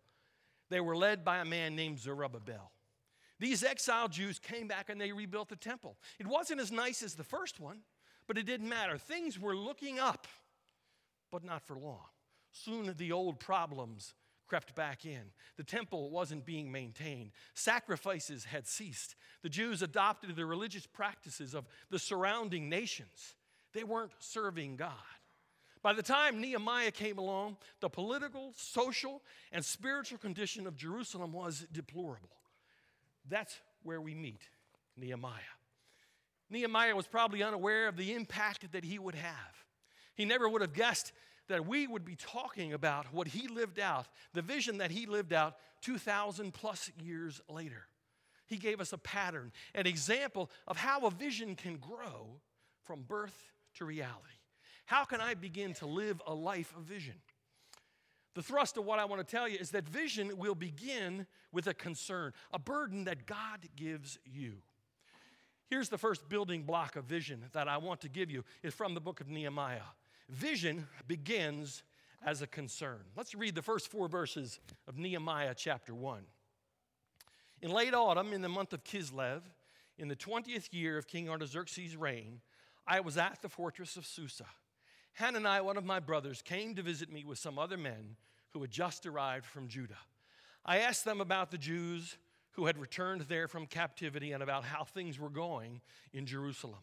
They 0.70 0.82
were 0.82 0.96
led 0.96 1.26
by 1.26 1.40
a 1.40 1.46
man 1.46 1.76
named 1.76 1.98
Zerubbabel. 1.98 2.72
These 3.40 3.64
exiled 3.64 4.12
Jews 4.12 4.38
came 4.38 4.68
back 4.68 4.92
and 4.92 5.02
they 5.02 5.12
rebuilt 5.12 5.50
the 5.50 5.56
temple. 5.56 5.98
It 6.20 6.28
wasn't 6.28 6.62
as 6.62 6.72
nice 6.72 7.02
as 7.02 7.16
the 7.16 7.24
first 7.24 7.60
one, 7.60 7.80
but 8.28 8.38
it 8.38 8.46
didn't 8.46 8.70
matter. 8.70 9.00
Things 9.00 9.40
were 9.40 9.56
looking 9.56 9.98
up, 9.98 10.28
but 11.32 11.44
not 11.44 11.64
for 11.64 11.76
long. 11.76 12.06
Soon 12.52 12.94
the 12.98 13.12
old 13.12 13.40
problems 13.40 14.14
crept 14.48 14.76
back 14.76 15.06
in. 15.06 15.22
The 15.56 15.64
temple 15.64 16.10
wasn't 16.10 16.46
being 16.46 16.72
maintained. 16.72 17.32
Sacrifices 17.54 18.44
had 18.44 18.68
ceased. 18.68 19.16
The 19.44 19.50
Jews 19.50 19.82
adopted 19.82 20.36
the 20.36 20.46
religious 20.46 20.86
practices 20.86 21.54
of 21.54 21.66
the 21.90 22.00
surrounding 22.00 22.68
nations. 22.70 23.36
They 23.74 23.86
weren't 23.86 24.12
serving 24.20 24.76
God. 24.76 24.92
By 25.82 25.94
the 25.94 26.04
time 26.04 26.42
Nehemiah 26.42 26.92
came 26.92 27.18
along, 27.18 27.58
the 27.80 27.90
political, 27.90 28.52
social, 28.56 29.22
and 29.52 29.64
spiritual 29.64 30.18
condition 30.18 30.68
of 30.68 30.76
Jerusalem 30.76 31.32
was 31.32 31.66
deplorable. 31.72 32.30
That's 33.28 33.58
where 33.84 34.02
we 34.02 34.14
meet 34.14 34.42
Nehemiah. 34.98 35.40
Nehemiah 36.50 36.96
was 36.96 37.08
probably 37.08 37.42
unaware 37.42 37.88
of 37.88 37.96
the 37.96 38.14
impact 38.14 38.74
that 38.74 38.84
he 38.84 39.00
would 39.00 39.16
have. 39.16 39.66
He 40.16 40.26
never 40.26 40.48
would 40.48 40.62
have 40.62 40.74
guessed 40.74 41.14
that 41.48 41.66
we 41.66 41.88
would 41.88 42.06
be 42.06 42.16
talking 42.16 42.74
about 42.74 43.14
what 43.14 43.28
he 43.28 43.48
lived 43.48 43.80
out, 43.80 44.08
the 44.34 44.42
vision 44.42 44.78
that 44.78 44.92
he 44.92 45.06
lived 45.06 45.34
out 45.34 45.58
2,000 45.82 46.54
plus 46.54 46.92
years 47.04 47.42
later. 47.50 47.88
He 48.48 48.58
gave 48.58 48.82
us 48.82 48.94
a 48.94 48.98
pattern, 48.98 49.52
an 49.76 49.88
example 49.88 50.50
of 50.68 50.78
how 50.78 51.06
a 51.06 51.12
vision 51.12 51.56
can 51.56 51.78
grow 51.78 52.42
from 52.84 53.04
birth 53.04 53.52
to 53.76 53.86
reality. 53.86 54.40
How 54.86 55.06
can 55.06 55.22
I 55.22 55.34
begin 55.34 55.74
to 55.76 55.86
live 55.86 56.22
a 56.28 56.34
life 56.34 56.74
of 56.76 56.84
vision? 56.84 57.16
The 58.34 58.44
thrust 58.44 58.78
of 58.78 58.86
what 58.86 59.00
I 59.00 59.06
want 59.06 59.26
to 59.26 59.30
tell 59.30 59.48
you 59.48 59.58
is 59.58 59.72
that 59.72 59.88
vision 59.88 60.38
will 60.38 60.56
begin 60.56 61.28
with 61.52 61.68
a 61.68 61.74
concern, 61.74 62.34
a 62.54 62.60
burden 62.60 63.06
that 63.06 63.26
God 63.26 63.68
gives 63.76 64.18
you. 64.26 64.58
Here's 65.70 65.90
the 65.90 65.98
first 65.98 66.28
building 66.28 66.64
block 66.64 66.96
of 66.96 67.06
vision 67.06 67.46
that 67.54 67.68
I 67.68 67.78
want 67.78 68.02
to 68.02 68.10
give 68.10 68.30
you 68.30 68.44
is 68.64 68.74
from 68.74 68.94
the 68.94 69.02
book 69.02 69.22
of 69.22 69.30
Nehemiah. 69.30 69.82
Vision 70.32 70.88
begins 71.08 71.84
as 72.26 72.42
a 72.42 72.48
concern. 72.48 73.02
Let's 73.18 73.36
read 73.36 73.54
the 73.54 73.62
first 73.62 73.92
four 73.92 74.08
verses 74.08 74.62
of 74.88 74.98
Nehemiah 74.98 75.54
chapter 75.56 75.94
1. 75.94 76.22
In 77.62 77.72
late 77.72 77.94
autumn, 77.94 78.32
in 78.32 78.42
the 78.42 78.48
month 78.48 78.72
of 78.72 78.86
Kislev, 78.86 79.42
in 79.98 80.08
the 80.08 80.16
20th 80.16 80.70
year 80.72 80.98
of 80.98 81.06
King 81.06 81.30
Artaxerxes' 81.30 81.98
reign, 81.98 82.40
I 82.88 83.02
was 83.02 83.18
at 83.18 83.42
the 83.42 83.50
fortress 83.50 83.98
of 83.98 84.06
Susa. 84.06 84.46
Hanani, 85.16 85.62
one 85.62 85.76
of 85.76 85.84
my 85.84 86.00
brothers, 86.00 86.42
came 86.42 86.76
to 86.76 86.82
visit 86.82 87.12
me 87.12 87.26
with 87.26 87.38
some 87.38 87.60
other 87.60 87.78
men 87.78 88.16
who 88.52 88.62
had 88.62 88.72
just 88.72 89.06
arrived 89.06 89.46
from 89.46 89.68
Judah. 89.68 90.00
I 90.66 90.80
asked 90.80 91.04
them 91.04 91.20
about 91.20 91.52
the 91.52 91.58
Jews 91.58 92.18
who 92.52 92.68
had 92.68 92.78
returned 92.78 93.22
there 93.24 93.50
from 93.50 93.66
captivity 93.66 94.32
and 94.32 94.42
about 94.42 94.64
how 94.64 94.86
things 94.86 95.20
were 95.20 95.30
going 95.30 95.82
in 96.14 96.26
Jerusalem. 96.26 96.80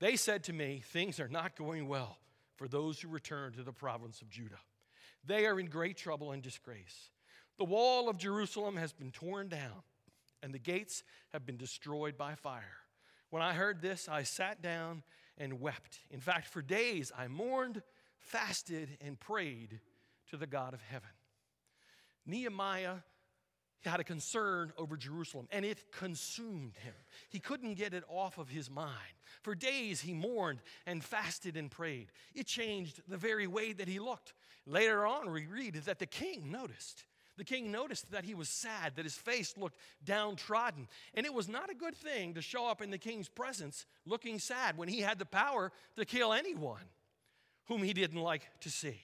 They 0.00 0.16
said 0.16 0.42
to 0.44 0.52
me, 0.52 0.82
Things 0.84 1.20
are 1.20 1.28
not 1.28 1.54
going 1.54 1.86
well 1.86 2.18
for 2.62 2.68
those 2.68 3.00
who 3.00 3.08
return 3.08 3.52
to 3.52 3.64
the 3.64 3.72
province 3.72 4.22
of 4.22 4.30
Judah. 4.30 4.60
They 5.26 5.46
are 5.46 5.58
in 5.58 5.66
great 5.66 5.96
trouble 5.96 6.30
and 6.30 6.40
disgrace. 6.40 7.10
The 7.58 7.64
wall 7.64 8.08
of 8.08 8.18
Jerusalem 8.18 8.76
has 8.76 8.92
been 8.92 9.10
torn 9.10 9.48
down, 9.48 9.82
and 10.44 10.54
the 10.54 10.60
gates 10.60 11.02
have 11.32 11.44
been 11.44 11.56
destroyed 11.56 12.16
by 12.16 12.36
fire. 12.36 12.76
When 13.30 13.42
I 13.42 13.52
heard 13.52 13.82
this, 13.82 14.08
I 14.08 14.22
sat 14.22 14.62
down 14.62 15.02
and 15.36 15.60
wept. 15.60 15.98
In 16.08 16.20
fact, 16.20 16.46
for 16.46 16.62
days 16.62 17.10
I 17.18 17.26
mourned, 17.26 17.82
fasted, 18.20 18.96
and 19.04 19.18
prayed 19.18 19.80
to 20.30 20.36
the 20.36 20.46
God 20.46 20.72
of 20.72 20.82
heaven. 20.82 21.10
Nehemiah 22.26 22.98
he 23.82 23.90
had 23.90 24.00
a 24.00 24.04
concern 24.04 24.72
over 24.78 24.96
Jerusalem, 24.96 25.48
and 25.50 25.64
it 25.64 25.90
consumed 25.92 26.76
him. 26.76 26.94
He 27.28 27.40
couldn't 27.40 27.74
get 27.74 27.94
it 27.94 28.04
off 28.08 28.38
of 28.38 28.48
his 28.48 28.70
mind. 28.70 28.90
For 29.42 29.54
days 29.54 30.00
he 30.00 30.14
mourned 30.14 30.60
and 30.86 31.02
fasted 31.02 31.56
and 31.56 31.70
prayed. 31.70 32.12
It 32.34 32.46
changed 32.46 33.02
the 33.08 33.16
very 33.16 33.46
way 33.46 33.72
that 33.72 33.88
he 33.88 33.98
looked. 33.98 34.34
Later 34.66 35.04
on, 35.04 35.32
we 35.32 35.46
read 35.46 35.74
that 35.74 35.98
the 35.98 36.06
king 36.06 36.50
noticed. 36.50 37.04
The 37.36 37.44
king 37.44 37.72
noticed 37.72 38.10
that 38.12 38.24
he 38.24 38.34
was 38.34 38.48
sad, 38.48 38.94
that 38.96 39.04
his 39.04 39.16
face 39.16 39.56
looked 39.56 39.78
downtrodden. 40.04 40.86
And 41.14 41.26
it 41.26 41.34
was 41.34 41.48
not 41.48 41.70
a 41.70 41.74
good 41.74 41.96
thing 41.96 42.34
to 42.34 42.42
show 42.42 42.68
up 42.68 42.82
in 42.82 42.90
the 42.90 42.98
king's 42.98 43.28
presence 43.28 43.86
looking 44.06 44.38
sad 44.38 44.76
when 44.76 44.88
he 44.88 45.00
had 45.00 45.18
the 45.18 45.26
power 45.26 45.72
to 45.96 46.04
kill 46.04 46.32
anyone 46.32 46.84
whom 47.66 47.82
he 47.82 47.92
didn't 47.92 48.20
like 48.20 48.42
to 48.60 48.70
see. 48.70 49.02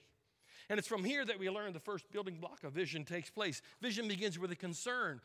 And 0.69 0.77
it's 0.77 0.87
from 0.87 1.03
here 1.03 1.25
that 1.25 1.39
we 1.39 1.49
learn 1.49 1.73
the 1.73 1.79
first 1.79 2.09
building 2.11 2.37
block 2.37 2.63
of 2.63 2.73
vision 2.73 3.03
takes 3.03 3.31
place. 3.31 3.61
Vision 3.81 4.07
begins 4.07 4.37
with 4.37 4.51
a 4.51 4.55
concern. 4.55 5.19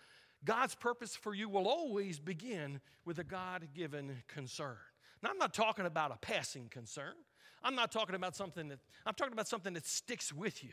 God's 0.45 0.75
purpose 0.75 1.15
for 1.15 1.35
you 1.35 1.49
will 1.49 1.69
always 1.69 2.19
begin 2.19 2.81
with 3.05 3.19
a 3.19 3.25
God 3.25 3.69
given 3.75 4.23
concern. 4.27 4.77
Now, 5.23 5.31
I'm 5.31 5.39
not 5.39 5.53
talking 5.53 5.85
about 5.85 6.13
a 6.13 6.17
passing 6.17 6.69
concern. 6.69 7.15
I'm 7.63 7.75
not 7.75 7.93
talking 7.93 8.15
about 8.15 8.37
something 8.37 8.69
that, 8.69 8.79
I'm 9.07 9.15
talking 9.15 9.33
about 9.33 9.49
something 9.49 9.75
that 9.75 9.87
sticks 9.87 10.33
with 10.33 10.65
you. 10.65 10.71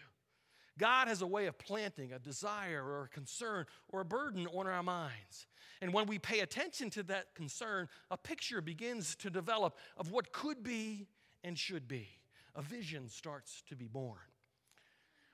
God 0.77 1.09
has 1.09 1.21
a 1.21 1.27
way 1.27 1.47
of 1.47 1.57
planting 1.57 2.13
a 2.13 2.19
desire 2.19 2.83
or 2.83 3.03
a 3.03 3.09
concern 3.09 3.65
or 3.89 4.01
a 4.01 4.05
burden 4.05 4.47
on 4.47 4.67
our 4.67 4.83
minds. 4.83 5.47
And 5.81 5.93
when 5.93 6.05
we 6.05 6.17
pay 6.17 6.39
attention 6.39 6.89
to 6.91 7.03
that 7.03 7.35
concern, 7.35 7.89
a 8.09 8.17
picture 8.17 8.61
begins 8.61 9.15
to 9.17 9.29
develop 9.29 9.77
of 9.97 10.11
what 10.11 10.31
could 10.31 10.63
be 10.63 11.07
and 11.43 11.57
should 11.57 11.87
be. 11.87 12.07
A 12.55 12.61
vision 12.61 13.09
starts 13.09 13.63
to 13.67 13.75
be 13.75 13.87
born 13.87 14.19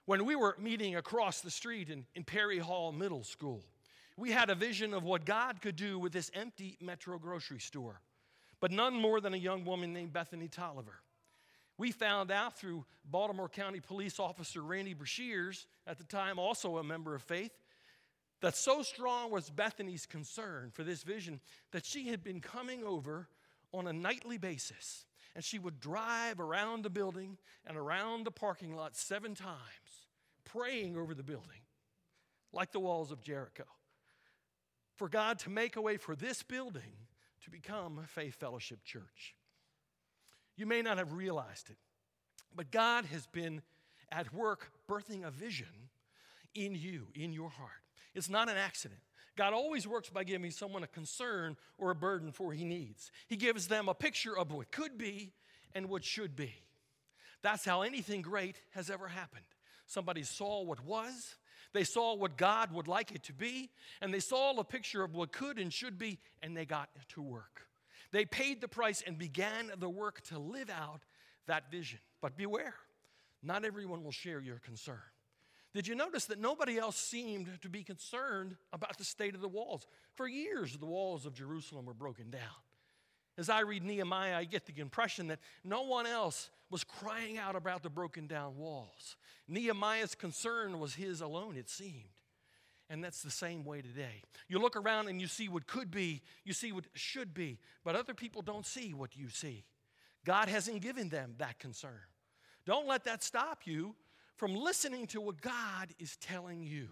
when 0.07 0.25
we 0.25 0.37
were 0.37 0.55
meeting 0.57 0.95
across 0.95 1.41
the 1.41 1.51
street 1.51 1.89
in, 1.89 2.05
in 2.15 2.23
Perry 2.23 2.59
Hall 2.59 2.93
Middle 2.93 3.25
School. 3.25 3.61
We 4.15 4.31
had 4.31 4.49
a 4.49 4.55
vision 4.55 4.93
of 4.93 5.03
what 5.03 5.25
God 5.25 5.61
could 5.61 5.75
do 5.75 5.99
with 5.99 6.13
this 6.13 6.31
empty 6.33 6.77
metro 6.81 7.19
grocery 7.19 7.59
store, 7.59 7.99
but 8.61 8.71
none 8.71 8.95
more 8.95 9.19
than 9.19 9.33
a 9.33 9.37
young 9.37 9.65
woman 9.65 9.91
named 9.93 10.13
Bethany 10.13 10.47
Tolliver. 10.47 11.01
We 11.77 11.91
found 11.91 12.31
out 12.31 12.57
through 12.57 12.85
Baltimore 13.03 13.49
County 13.49 13.81
Police 13.81 14.17
Officer 14.17 14.61
Randy 14.61 14.95
Brashears, 14.95 15.65
at 15.85 15.97
the 15.97 16.05
time 16.05 16.39
also 16.39 16.77
a 16.77 16.83
member 16.83 17.13
of 17.13 17.21
faith, 17.21 17.51
that 18.41 18.55
so 18.55 18.83
strong 18.83 19.29
was 19.29 19.49
Bethany's 19.49 20.05
concern 20.05 20.71
for 20.73 20.83
this 20.83 21.03
vision 21.03 21.41
that 21.71 21.85
she 21.85 22.07
had 22.07 22.23
been 22.23 22.39
coming 22.39 22.81
over 22.85 23.27
on 23.73 23.87
a 23.87 23.93
nightly 23.93 24.37
basis. 24.37 25.05
And 25.37 25.45
she 25.45 25.59
would 25.59 25.79
drive 25.79 26.39
around 26.39 26.83
the 26.83 26.89
building 26.89 27.37
and 27.67 27.77
around 27.77 28.25
the 28.25 28.31
parking 28.31 28.75
lot 28.75 28.95
seven 28.95 29.35
times 29.35 30.07
praying 30.45 30.97
over 30.97 31.13
the 31.13 31.21
building, 31.21 31.61
like 32.51 32.71
the 32.71 32.79
walls 32.79 33.11
of 33.11 33.21
Jericho, 33.21 33.65
for 34.95 35.07
God 35.07 35.37
to 35.39 35.51
make 35.51 35.75
a 35.75 35.81
way 35.81 35.97
for 35.97 36.15
this 36.15 36.41
building 36.41 37.05
to 37.43 37.51
become 37.51 37.99
a 38.03 38.07
Faith 38.07 38.33
Fellowship 38.33 38.83
Church. 38.83 39.35
You 40.55 40.65
may 40.65 40.81
not 40.81 40.97
have 40.97 41.13
realized 41.13 41.69
it, 41.69 41.77
but 42.55 42.71
God 42.71 43.05
has 43.05 43.27
been 43.27 43.61
at 44.11 44.33
work 44.33 44.71
birthing 44.89 45.23
a 45.23 45.29
vision 45.29 45.91
in 46.55 46.73
you, 46.73 47.09
in 47.13 47.31
your 47.31 47.51
heart. 47.51 47.83
It's 48.15 48.27
not 48.27 48.49
an 48.49 48.57
accident. 48.57 49.01
God 49.37 49.53
always 49.53 49.87
works 49.87 50.09
by 50.09 50.23
giving 50.23 50.51
someone 50.51 50.83
a 50.83 50.87
concern 50.87 51.55
or 51.77 51.91
a 51.91 51.95
burden 51.95 52.31
for 52.31 52.51
he 52.51 52.65
needs. 52.65 53.11
He 53.27 53.37
gives 53.37 53.67
them 53.67 53.87
a 53.87 53.93
picture 53.93 54.37
of 54.37 54.51
what 54.51 54.71
could 54.71 54.97
be 54.97 55.31
and 55.73 55.87
what 55.87 56.03
should 56.03 56.35
be. 56.35 56.53
That's 57.43 57.63
how 57.63 57.83
anything 57.83 58.23
great 58.23 58.59
has 58.71 58.89
ever 58.89 59.07
happened. 59.07 59.45
Somebody 59.85 60.23
saw 60.23 60.63
what 60.63 60.83
was, 60.83 61.35
they 61.71 61.83
saw 61.83 62.15
what 62.15 62.35
God 62.35 62.73
would 62.73 62.87
like 62.87 63.11
it 63.11 63.23
to 63.25 63.33
be, 63.33 63.69
and 64.01 64.11
they 64.13 64.19
saw 64.19 64.57
a 64.57 64.63
picture 64.63 65.03
of 65.03 65.13
what 65.13 65.31
could 65.31 65.59
and 65.59 65.71
should 65.71 65.99
be, 65.99 66.17
and 66.41 66.57
they 66.57 66.65
got 66.65 66.89
to 67.09 67.21
work. 67.21 67.67
They 68.11 68.25
paid 68.25 68.59
the 68.59 68.67
price 68.67 69.03
and 69.05 69.17
began 69.17 69.71
the 69.77 69.89
work 69.89 70.21
to 70.29 70.39
live 70.39 70.69
out 70.69 71.01
that 71.45 71.69
vision. 71.69 71.99
But 72.21 72.37
beware, 72.37 72.73
not 73.43 73.65
everyone 73.65 74.03
will 74.03 74.11
share 74.11 74.39
your 74.39 74.59
concern. 74.59 74.99
Did 75.77 75.87
you 75.87 75.93
notice 75.93 76.25
that 76.25 76.39
nobody 76.39 76.79
else 76.79 76.95
seemed 76.95 77.61
to 77.61 77.69
be 77.69 77.83
concerned 77.83 78.55
about 78.73 78.97
the 78.97 79.03
state 79.03 79.35
of 79.35 79.41
the 79.41 79.47
walls? 79.47 79.85
For 80.15 80.27
years, 80.27 80.75
the 80.75 80.87
walls 80.87 81.27
of 81.27 81.35
Jerusalem 81.35 81.85
were 81.85 81.93
broken 81.93 82.31
down. 82.31 82.41
As 83.37 83.47
I 83.47 83.59
read 83.59 83.83
Nehemiah, 83.83 84.37
I 84.37 84.45
get 84.45 84.65
the 84.65 84.81
impression 84.81 85.27
that 85.27 85.37
no 85.63 85.83
one 85.83 86.07
else 86.07 86.49
was 86.71 86.83
crying 86.83 87.37
out 87.37 87.55
about 87.55 87.83
the 87.83 87.91
broken 87.91 88.25
down 88.25 88.57
walls. 88.57 89.17
Nehemiah's 89.47 90.15
concern 90.15 90.79
was 90.79 90.95
his 90.95 91.21
alone, 91.21 91.55
it 91.55 91.69
seemed. 91.69 92.09
And 92.89 93.03
that's 93.03 93.21
the 93.21 93.29
same 93.29 93.63
way 93.63 93.83
today. 93.83 94.23
You 94.47 94.57
look 94.57 94.77
around 94.77 95.09
and 95.09 95.21
you 95.21 95.27
see 95.27 95.47
what 95.47 95.67
could 95.67 95.91
be, 95.91 96.23
you 96.43 96.53
see 96.53 96.71
what 96.71 96.85
should 96.95 97.35
be, 97.35 97.59
but 97.83 97.95
other 97.95 98.15
people 98.15 98.41
don't 98.41 98.65
see 98.65 98.95
what 98.95 99.15
you 99.15 99.29
see. 99.29 99.63
God 100.25 100.49
hasn't 100.49 100.81
given 100.81 101.09
them 101.09 101.35
that 101.37 101.59
concern. 101.59 102.01
Don't 102.65 102.87
let 102.87 103.03
that 103.03 103.23
stop 103.23 103.61
you 103.65 103.93
from 104.37 104.55
listening 104.55 105.07
to 105.07 105.19
what 105.21 105.41
God 105.41 105.89
is 105.99 106.15
telling 106.17 106.63
you. 106.63 106.89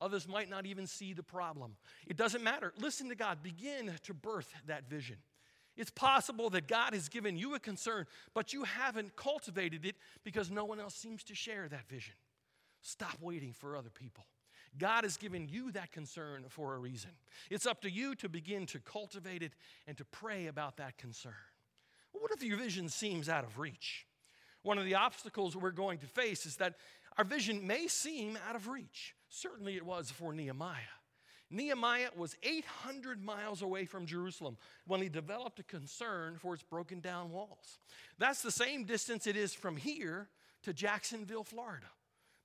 Others 0.00 0.28
might 0.28 0.50
not 0.50 0.66
even 0.66 0.86
see 0.86 1.12
the 1.12 1.22
problem. 1.22 1.76
It 2.06 2.16
doesn't 2.16 2.42
matter. 2.42 2.72
Listen 2.78 3.08
to 3.08 3.14
God. 3.14 3.38
Begin 3.42 3.92
to 4.02 4.14
birth 4.14 4.52
that 4.66 4.88
vision. 4.88 5.16
It's 5.76 5.90
possible 5.90 6.50
that 6.50 6.68
God 6.68 6.92
has 6.92 7.08
given 7.08 7.36
you 7.36 7.54
a 7.54 7.60
concern, 7.60 8.06
but 8.34 8.52
you 8.52 8.64
haven't 8.64 9.16
cultivated 9.16 9.86
it 9.86 9.96
because 10.24 10.50
no 10.50 10.64
one 10.64 10.80
else 10.80 10.94
seems 10.94 11.24
to 11.24 11.34
share 11.34 11.68
that 11.68 11.88
vision. 11.88 12.14
Stop 12.82 13.16
waiting 13.20 13.52
for 13.52 13.76
other 13.76 13.88
people. 13.88 14.26
God 14.76 15.04
has 15.04 15.16
given 15.16 15.48
you 15.48 15.70
that 15.72 15.92
concern 15.92 16.44
for 16.48 16.74
a 16.74 16.78
reason. 16.78 17.12
It's 17.50 17.66
up 17.66 17.82
to 17.82 17.90
you 17.90 18.14
to 18.16 18.28
begin 18.28 18.66
to 18.66 18.80
cultivate 18.80 19.42
it 19.42 19.52
and 19.86 19.96
to 19.98 20.04
pray 20.06 20.46
about 20.46 20.78
that 20.78 20.98
concern. 20.98 21.32
What 22.12 22.32
if 22.32 22.42
your 22.42 22.58
vision 22.58 22.88
seems 22.88 23.28
out 23.28 23.44
of 23.44 23.58
reach? 23.58 24.06
One 24.62 24.78
of 24.78 24.84
the 24.84 24.94
obstacles 24.94 25.56
we're 25.56 25.70
going 25.70 25.98
to 25.98 26.06
face 26.06 26.46
is 26.46 26.56
that 26.56 26.74
Our 27.18 27.24
vision 27.24 27.66
may 27.66 27.88
seem 27.88 28.38
out 28.48 28.56
of 28.56 28.68
reach. 28.68 29.14
Certainly 29.28 29.76
it 29.76 29.84
was 29.84 30.10
for 30.10 30.32
Nehemiah. 30.32 30.78
Nehemiah 31.50 32.08
was 32.16 32.34
800 32.42 33.22
miles 33.22 33.60
away 33.60 33.84
from 33.84 34.06
Jerusalem 34.06 34.56
when 34.86 35.02
he 35.02 35.10
developed 35.10 35.58
a 35.58 35.64
concern 35.64 36.38
for 36.38 36.54
its 36.54 36.62
broken 36.62 37.00
down 37.00 37.30
walls. 37.30 37.78
That's 38.18 38.40
the 38.40 38.50
same 38.50 38.84
distance 38.84 39.26
it 39.26 39.36
is 39.36 39.52
from 39.52 39.76
here 39.76 40.28
to 40.62 40.72
Jacksonville, 40.72 41.44
Florida. 41.44 41.88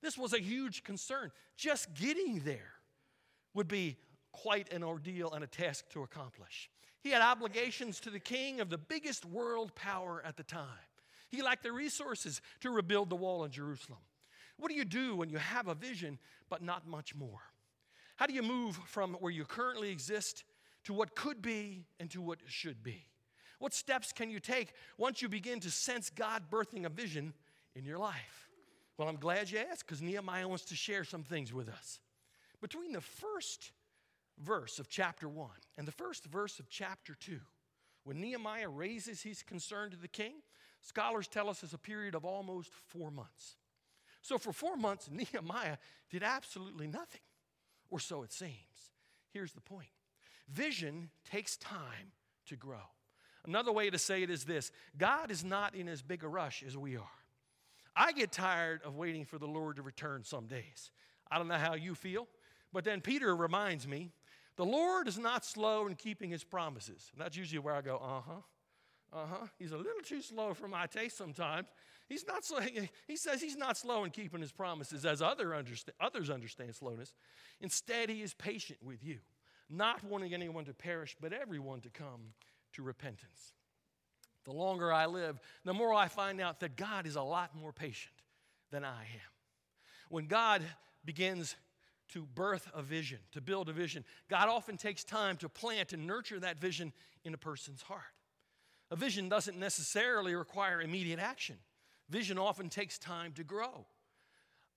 This 0.02 0.18
was 0.18 0.34
a 0.34 0.40
huge 0.40 0.84
concern. 0.84 1.30
Just 1.56 1.94
getting 1.94 2.40
there 2.40 2.74
would 3.54 3.68
be 3.68 3.96
quite 4.32 4.70
an 4.72 4.84
ordeal 4.84 5.32
and 5.32 5.42
a 5.42 5.46
task 5.46 5.88
to 5.90 6.02
accomplish. 6.02 6.68
He 7.00 7.10
had 7.10 7.22
obligations 7.22 8.00
to 8.00 8.10
the 8.10 8.20
king 8.20 8.60
of 8.60 8.68
the 8.68 8.78
biggest 8.78 9.24
world 9.24 9.74
power 9.74 10.22
at 10.24 10.36
the 10.36 10.42
time. 10.42 10.66
He 11.28 11.42
lacked 11.42 11.62
the 11.62 11.72
resources 11.72 12.40
to 12.60 12.70
rebuild 12.70 13.10
the 13.10 13.16
wall 13.16 13.44
in 13.44 13.50
Jerusalem. 13.50 14.00
What 14.56 14.70
do 14.70 14.74
you 14.74 14.84
do 14.84 15.14
when 15.14 15.28
you 15.28 15.38
have 15.38 15.68
a 15.68 15.74
vision 15.74 16.18
but 16.48 16.62
not 16.62 16.86
much 16.86 17.14
more? 17.14 17.40
How 18.16 18.26
do 18.26 18.32
you 18.32 18.42
move 18.42 18.76
from 18.86 19.14
where 19.14 19.32
you 19.32 19.44
currently 19.44 19.90
exist 19.90 20.44
to 20.84 20.92
what 20.92 21.14
could 21.14 21.40
be 21.40 21.84
and 22.00 22.10
to 22.10 22.20
what 22.20 22.38
should 22.46 22.82
be? 22.82 23.06
What 23.58 23.74
steps 23.74 24.12
can 24.12 24.30
you 24.30 24.40
take 24.40 24.72
once 24.96 25.20
you 25.20 25.28
begin 25.28 25.60
to 25.60 25.70
sense 25.70 26.10
God 26.10 26.44
birthing 26.50 26.86
a 26.86 26.88
vision 26.88 27.34
in 27.74 27.84
your 27.84 27.98
life? 27.98 28.48
Well, 28.96 29.08
I'm 29.08 29.16
glad 29.16 29.50
you 29.50 29.58
asked 29.58 29.86
because 29.86 30.02
Nehemiah 30.02 30.48
wants 30.48 30.64
to 30.66 30.76
share 30.76 31.04
some 31.04 31.22
things 31.22 31.52
with 31.52 31.68
us. 31.68 32.00
Between 32.60 32.92
the 32.92 33.00
first 33.00 33.70
verse 34.42 34.78
of 34.80 34.88
chapter 34.88 35.28
1 35.28 35.48
and 35.76 35.86
the 35.86 35.92
first 35.92 36.24
verse 36.26 36.58
of 36.58 36.68
chapter 36.68 37.14
2, 37.14 37.38
when 38.02 38.20
Nehemiah 38.20 38.68
raises 38.68 39.22
his 39.22 39.42
concern 39.42 39.90
to 39.90 39.96
the 39.96 40.08
king, 40.08 40.34
scholars 40.82 41.28
tell 41.28 41.48
us 41.48 41.62
it's 41.62 41.72
a 41.72 41.78
period 41.78 42.14
of 42.14 42.24
almost 42.24 42.70
four 42.88 43.10
months. 43.10 43.56
So, 44.22 44.38
for 44.38 44.52
four 44.52 44.76
months, 44.76 45.08
Nehemiah 45.12 45.78
did 46.10 46.22
absolutely 46.22 46.86
nothing 46.86 47.20
or 47.90 47.98
so 48.00 48.22
it 48.22 48.32
seems. 48.32 48.92
Here's 49.32 49.52
the 49.52 49.60
point 49.60 49.88
vision 50.48 51.10
takes 51.30 51.56
time 51.56 52.12
to 52.46 52.56
grow. 52.56 52.88
Another 53.46 53.72
way 53.72 53.90
to 53.90 53.98
say 53.98 54.22
it 54.22 54.30
is 54.30 54.44
this 54.44 54.70
God 54.96 55.30
is 55.30 55.44
not 55.44 55.74
in 55.74 55.88
as 55.88 56.02
big 56.02 56.24
a 56.24 56.28
rush 56.28 56.62
as 56.66 56.76
we 56.76 56.96
are. 56.96 57.02
I 57.94 58.12
get 58.12 58.30
tired 58.30 58.80
of 58.84 58.96
waiting 58.96 59.24
for 59.24 59.38
the 59.38 59.46
Lord 59.46 59.76
to 59.76 59.82
return 59.82 60.22
some 60.24 60.46
days. 60.46 60.90
I 61.30 61.38
don't 61.38 61.48
know 61.48 61.56
how 61.56 61.74
you 61.74 61.94
feel, 61.94 62.28
but 62.72 62.84
then 62.84 63.00
Peter 63.00 63.34
reminds 63.34 63.86
me 63.86 64.12
the 64.56 64.64
Lord 64.64 65.08
is 65.08 65.18
not 65.18 65.44
slow 65.44 65.86
in 65.86 65.94
keeping 65.94 66.30
his 66.30 66.44
promises. 66.44 67.10
And 67.12 67.20
that's 67.20 67.36
usually 67.36 67.58
where 67.58 67.74
I 67.74 67.80
go, 67.80 67.96
uh 67.96 68.20
huh. 68.20 68.40
Uh 69.12 69.26
huh. 69.26 69.46
He's 69.58 69.72
a 69.72 69.76
little 69.76 70.02
too 70.02 70.20
slow 70.20 70.54
for 70.54 70.68
my 70.68 70.86
taste 70.86 71.16
sometimes. 71.16 71.68
He's 72.08 72.26
not 72.26 72.44
slow. 72.44 72.60
He 73.06 73.16
says 73.16 73.40
he's 73.40 73.56
not 73.56 73.76
slow 73.76 74.04
in 74.04 74.10
keeping 74.10 74.40
his 74.40 74.52
promises 74.52 75.04
as 75.04 75.22
other 75.22 75.54
others 75.54 76.30
understand 76.30 76.74
slowness. 76.74 77.14
Instead, 77.60 78.10
he 78.10 78.22
is 78.22 78.34
patient 78.34 78.78
with 78.82 79.04
you, 79.04 79.18
not 79.70 80.04
wanting 80.04 80.34
anyone 80.34 80.64
to 80.66 80.74
perish, 80.74 81.16
but 81.20 81.32
everyone 81.32 81.80
to 81.82 81.90
come 81.90 82.34
to 82.74 82.82
repentance. 82.82 83.52
The 84.44 84.52
longer 84.52 84.92
I 84.92 85.06
live, 85.06 85.38
the 85.64 85.74
more 85.74 85.92
I 85.92 86.08
find 86.08 86.40
out 86.40 86.60
that 86.60 86.76
God 86.76 87.06
is 87.06 87.16
a 87.16 87.22
lot 87.22 87.54
more 87.54 87.72
patient 87.72 88.14
than 88.70 88.84
I 88.84 89.02
am. 89.02 89.32
When 90.08 90.26
God 90.26 90.62
begins 91.04 91.56
to 92.10 92.24
birth 92.34 92.68
a 92.74 92.82
vision, 92.82 93.18
to 93.32 93.40
build 93.40 93.68
a 93.68 93.72
vision, 93.72 94.04
God 94.30 94.48
often 94.48 94.76
takes 94.76 95.04
time 95.04 95.36
to 95.38 95.48
plant 95.48 95.92
and 95.92 96.06
nurture 96.06 96.40
that 96.40 96.58
vision 96.58 96.92
in 97.24 97.34
a 97.34 97.38
person's 97.38 97.82
heart. 97.82 98.02
A 98.90 98.96
vision 98.96 99.28
doesn't 99.28 99.58
necessarily 99.58 100.34
require 100.34 100.80
immediate 100.80 101.18
action. 101.18 101.56
Vision 102.08 102.38
often 102.38 102.68
takes 102.68 102.98
time 102.98 103.32
to 103.32 103.44
grow. 103.44 103.86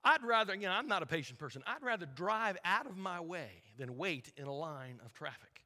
I'd 0.04 0.24
rather, 0.24 0.56
you 0.56 0.62
know, 0.62 0.72
I'm 0.72 0.88
not 0.88 1.04
a 1.04 1.06
patient 1.06 1.40
person. 1.40 1.64
I'd 1.66 1.84
rather 1.84 2.06
drive 2.06 2.58
out 2.66 2.88
of 2.88 2.98
my 2.98 3.20
way 3.20 3.64
than 3.78 3.98
wait 3.98 4.32
in 4.36 4.48
a 4.48 4.54
line 4.54 5.00
of 5.06 5.14
traffic. 5.14 5.64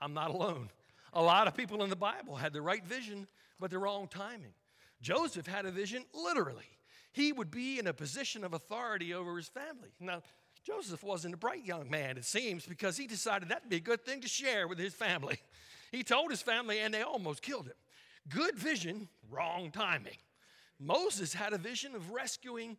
I'm 0.00 0.14
not 0.14 0.30
alone. 0.30 0.70
A 1.12 1.22
lot 1.22 1.46
of 1.46 1.56
people 1.56 1.82
in 1.82 1.90
the 1.90 1.96
Bible 1.96 2.36
had 2.36 2.52
the 2.52 2.62
right 2.62 2.84
vision, 2.84 3.26
but 3.60 3.70
the 3.70 3.78
wrong 3.78 4.08
timing. 4.08 4.54
Joseph 5.00 5.46
had 5.46 5.66
a 5.66 5.70
vision 5.70 6.04
literally. 6.14 6.64
He 7.12 7.32
would 7.32 7.50
be 7.50 7.78
in 7.78 7.86
a 7.86 7.92
position 7.92 8.44
of 8.44 8.52
authority 8.52 9.14
over 9.14 9.36
his 9.36 9.48
family. 9.48 9.90
Now, 10.00 10.22
Joseph 10.64 11.02
wasn't 11.04 11.34
a 11.34 11.36
bright 11.36 11.64
young 11.64 11.88
man, 11.88 12.16
it 12.16 12.24
seems, 12.24 12.66
because 12.66 12.96
he 12.96 13.06
decided 13.06 13.48
that'd 13.48 13.68
be 13.68 13.76
a 13.76 13.80
good 13.80 14.04
thing 14.04 14.20
to 14.22 14.28
share 14.28 14.66
with 14.66 14.78
his 14.78 14.94
family. 14.94 15.38
He 15.96 16.04
told 16.04 16.30
his 16.30 16.42
family, 16.42 16.80
and 16.80 16.92
they 16.92 17.00
almost 17.00 17.40
killed 17.40 17.66
him. 17.66 17.74
Good 18.28 18.58
vision, 18.58 19.08
wrong 19.30 19.70
timing. 19.70 20.18
Moses 20.78 21.32
had 21.32 21.54
a 21.54 21.58
vision 21.58 21.94
of 21.94 22.10
rescuing 22.10 22.76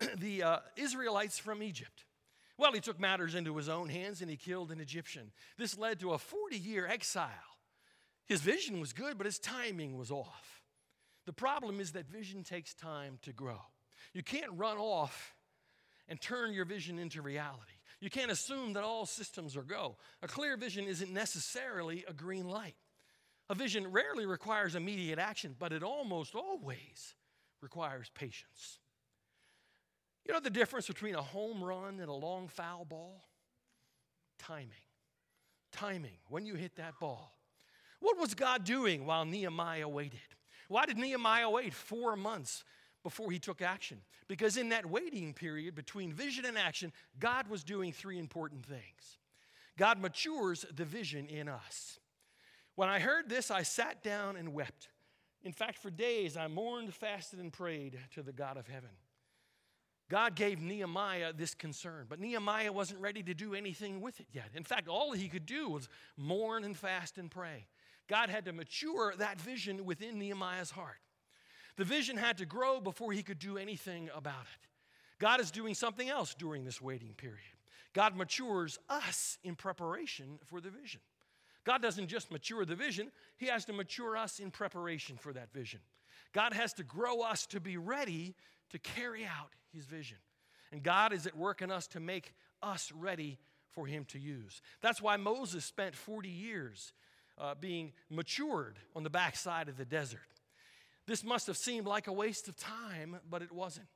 the 0.18 0.42
uh, 0.42 0.58
Israelites 0.74 1.38
from 1.38 1.62
Egypt. 1.62 2.04
Well, 2.58 2.72
he 2.72 2.80
took 2.80 2.98
matters 2.98 3.36
into 3.36 3.56
his 3.56 3.68
own 3.68 3.88
hands 3.88 4.20
and 4.20 4.28
he 4.28 4.36
killed 4.36 4.72
an 4.72 4.80
Egyptian. 4.80 5.30
This 5.56 5.78
led 5.78 6.00
to 6.00 6.12
a 6.12 6.18
40 6.18 6.58
year 6.58 6.88
exile. 6.88 7.30
His 8.24 8.40
vision 8.40 8.80
was 8.80 8.92
good, 8.92 9.16
but 9.16 9.26
his 9.26 9.38
timing 9.38 9.96
was 9.96 10.10
off. 10.10 10.62
The 11.24 11.32
problem 11.32 11.78
is 11.78 11.92
that 11.92 12.10
vision 12.10 12.42
takes 12.42 12.74
time 12.74 13.18
to 13.22 13.32
grow. 13.32 13.60
You 14.12 14.24
can't 14.24 14.50
run 14.56 14.78
off 14.78 15.36
and 16.08 16.20
turn 16.20 16.52
your 16.52 16.64
vision 16.64 16.98
into 16.98 17.22
reality. 17.22 17.75
You 18.00 18.10
can't 18.10 18.30
assume 18.30 18.74
that 18.74 18.84
all 18.84 19.06
systems 19.06 19.56
are 19.56 19.62
go. 19.62 19.96
A 20.22 20.28
clear 20.28 20.56
vision 20.56 20.86
isn't 20.86 21.12
necessarily 21.12 22.04
a 22.06 22.12
green 22.12 22.48
light. 22.48 22.76
A 23.48 23.54
vision 23.54 23.90
rarely 23.90 24.26
requires 24.26 24.74
immediate 24.74 25.18
action, 25.18 25.54
but 25.58 25.72
it 25.72 25.82
almost 25.82 26.34
always 26.34 27.14
requires 27.62 28.10
patience. 28.14 28.80
You 30.26 30.34
know 30.34 30.40
the 30.40 30.50
difference 30.50 30.88
between 30.88 31.14
a 31.14 31.22
home 31.22 31.62
run 31.62 32.00
and 32.00 32.08
a 32.08 32.12
long 32.12 32.48
foul 32.48 32.84
ball? 32.84 33.28
Timing. 34.38 34.70
Timing, 35.72 36.18
when 36.28 36.44
you 36.44 36.54
hit 36.54 36.76
that 36.76 36.98
ball. 37.00 37.32
What 38.00 38.18
was 38.18 38.34
God 38.34 38.64
doing 38.64 39.06
while 39.06 39.24
Nehemiah 39.24 39.88
waited? 39.88 40.20
Why 40.68 40.84
did 40.84 40.98
Nehemiah 40.98 41.48
wait 41.48 41.72
four 41.72 42.16
months 42.16 42.64
before 43.06 43.30
he 43.30 43.38
took 43.38 43.62
action? 43.62 44.00
Because 44.26 44.56
in 44.56 44.70
that 44.70 44.84
waiting 44.84 45.32
period 45.32 45.76
between 45.76 46.12
vision 46.12 46.44
and 46.44 46.58
action, 46.58 46.92
God 47.20 47.46
was 47.46 47.62
doing 47.62 47.92
three 47.92 48.18
important 48.18 48.66
things. 48.66 49.18
God 49.78 50.00
matures 50.00 50.66
the 50.74 50.84
vision 50.84 51.28
in 51.28 51.48
us. 51.48 52.00
When 52.74 52.88
I 52.88 52.98
heard 52.98 53.28
this, 53.28 53.48
I 53.48 53.62
sat 53.62 54.02
down 54.02 54.34
and 54.34 54.52
wept. 54.52 54.88
In 55.44 55.52
fact, 55.52 55.78
for 55.78 55.88
days 55.88 56.36
I 56.36 56.48
mourned, 56.48 56.92
fasted, 56.94 57.38
and 57.38 57.52
prayed 57.52 57.96
to 58.16 58.24
the 58.24 58.32
God 58.32 58.56
of 58.56 58.66
heaven. 58.66 58.90
God 60.10 60.34
gave 60.34 60.60
Nehemiah 60.60 61.32
this 61.32 61.54
concern, 61.54 62.06
but 62.08 62.18
Nehemiah 62.18 62.72
wasn't 62.72 63.00
ready 63.00 63.22
to 63.22 63.34
do 63.34 63.54
anything 63.54 64.00
with 64.00 64.18
it 64.18 64.26
yet. 64.32 64.50
In 64.56 64.64
fact, 64.64 64.88
all 64.88 65.12
he 65.12 65.28
could 65.28 65.46
do 65.46 65.68
was 65.68 65.88
mourn 66.16 66.64
and 66.64 66.76
fast 66.76 67.18
and 67.18 67.30
pray. 67.30 67.68
God 68.08 68.30
had 68.30 68.46
to 68.46 68.52
mature 68.52 69.14
that 69.18 69.40
vision 69.40 69.84
within 69.84 70.18
Nehemiah's 70.18 70.72
heart. 70.72 70.98
The 71.76 71.84
vision 71.84 72.16
had 72.16 72.38
to 72.38 72.46
grow 72.46 72.80
before 72.80 73.12
he 73.12 73.22
could 73.22 73.38
do 73.38 73.58
anything 73.58 74.08
about 74.14 74.42
it. 74.42 74.68
God 75.18 75.40
is 75.40 75.50
doing 75.50 75.74
something 75.74 76.08
else 76.08 76.34
during 76.34 76.64
this 76.64 76.80
waiting 76.80 77.14
period. 77.14 77.40
God 77.92 78.16
matures 78.16 78.78
us 78.88 79.38
in 79.42 79.54
preparation 79.54 80.38
for 80.44 80.60
the 80.60 80.70
vision. 80.70 81.00
God 81.64 81.82
doesn't 81.82 82.08
just 82.08 82.30
mature 82.30 82.64
the 82.64 82.76
vision, 82.76 83.10
He 83.38 83.46
has 83.46 83.64
to 83.64 83.72
mature 83.72 84.16
us 84.16 84.38
in 84.38 84.50
preparation 84.50 85.16
for 85.16 85.32
that 85.32 85.52
vision. 85.52 85.80
God 86.32 86.52
has 86.52 86.72
to 86.74 86.84
grow 86.84 87.22
us 87.22 87.46
to 87.46 87.60
be 87.60 87.76
ready 87.76 88.34
to 88.70 88.78
carry 88.78 89.24
out 89.24 89.50
His 89.72 89.84
vision. 89.84 90.18
And 90.70 90.82
God 90.82 91.12
is 91.12 91.26
at 91.26 91.36
work 91.36 91.62
in 91.62 91.70
us 91.70 91.86
to 91.88 92.00
make 92.00 92.34
us 92.62 92.92
ready 92.94 93.38
for 93.70 93.86
Him 93.86 94.04
to 94.06 94.18
use. 94.18 94.62
That's 94.80 95.02
why 95.02 95.16
Moses 95.16 95.64
spent 95.64 95.94
40 95.96 96.28
years 96.28 96.92
uh, 97.38 97.54
being 97.58 97.92
matured 98.10 98.78
on 98.94 99.02
the 99.02 99.10
backside 99.10 99.68
of 99.68 99.76
the 99.76 99.84
desert. 99.84 100.20
This 101.06 101.24
must 101.24 101.46
have 101.46 101.56
seemed 101.56 101.86
like 101.86 102.08
a 102.08 102.12
waste 102.12 102.48
of 102.48 102.56
time, 102.56 103.20
but 103.28 103.42
it 103.42 103.52
wasn't. 103.52 103.86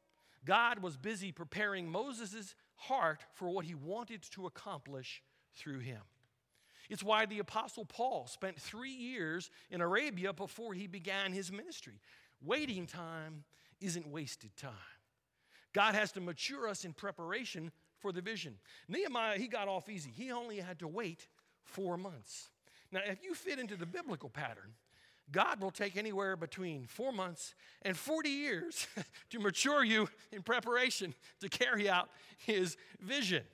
God 0.44 0.78
was 0.78 0.96
busy 0.96 1.32
preparing 1.32 1.90
Moses' 1.90 2.54
heart 2.76 3.24
for 3.34 3.50
what 3.50 3.64
he 3.64 3.74
wanted 3.74 4.22
to 4.32 4.46
accomplish 4.46 5.22
through 5.54 5.80
him. 5.80 6.00
It's 6.88 7.02
why 7.02 7.26
the 7.26 7.38
Apostle 7.38 7.84
Paul 7.84 8.26
spent 8.26 8.60
three 8.60 8.92
years 8.92 9.50
in 9.70 9.80
Arabia 9.80 10.32
before 10.32 10.74
he 10.74 10.86
began 10.86 11.32
his 11.32 11.52
ministry. 11.52 12.00
Waiting 12.42 12.86
time 12.86 13.44
isn't 13.80 14.08
wasted 14.08 14.56
time. 14.56 14.72
God 15.72 15.94
has 15.94 16.10
to 16.12 16.20
mature 16.20 16.68
us 16.68 16.84
in 16.84 16.92
preparation 16.92 17.70
for 17.98 18.12
the 18.12 18.20
vision. 18.20 18.56
Nehemiah, 18.88 19.38
he 19.38 19.46
got 19.46 19.68
off 19.68 19.88
easy. 19.88 20.10
He 20.10 20.32
only 20.32 20.58
had 20.58 20.80
to 20.80 20.88
wait 20.88 21.28
four 21.62 21.96
months. 21.96 22.50
Now, 22.90 23.00
if 23.06 23.22
you 23.22 23.34
fit 23.34 23.60
into 23.60 23.76
the 23.76 23.86
biblical 23.86 24.28
pattern, 24.28 24.72
God 25.32 25.60
will 25.60 25.70
take 25.70 25.96
anywhere 25.96 26.36
between 26.36 26.86
four 26.86 27.12
months 27.12 27.54
and 27.82 27.96
40 27.96 28.28
years 28.28 28.86
to 29.30 29.38
mature 29.38 29.84
you 29.84 30.08
in 30.32 30.42
preparation 30.42 31.14
to 31.40 31.48
carry 31.48 31.88
out 31.88 32.10
his 32.38 32.76
vision. 33.00 33.44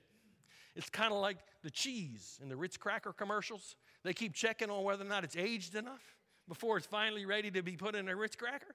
It's 0.74 0.90
kind 0.90 1.12
of 1.12 1.20
like 1.20 1.38
the 1.62 1.70
cheese 1.70 2.38
in 2.42 2.48
the 2.48 2.56
Ritz 2.56 2.76
cracker 2.76 3.12
commercials. 3.12 3.76
They 4.04 4.12
keep 4.12 4.34
checking 4.34 4.70
on 4.70 4.84
whether 4.84 5.04
or 5.04 5.08
not 5.08 5.24
it's 5.24 5.36
aged 5.36 5.74
enough 5.74 6.16
before 6.48 6.76
it's 6.76 6.86
finally 6.86 7.24
ready 7.24 7.50
to 7.50 7.62
be 7.62 7.76
put 7.76 7.94
in 7.94 8.08
a 8.08 8.16
Ritz 8.16 8.36
cracker. 8.36 8.74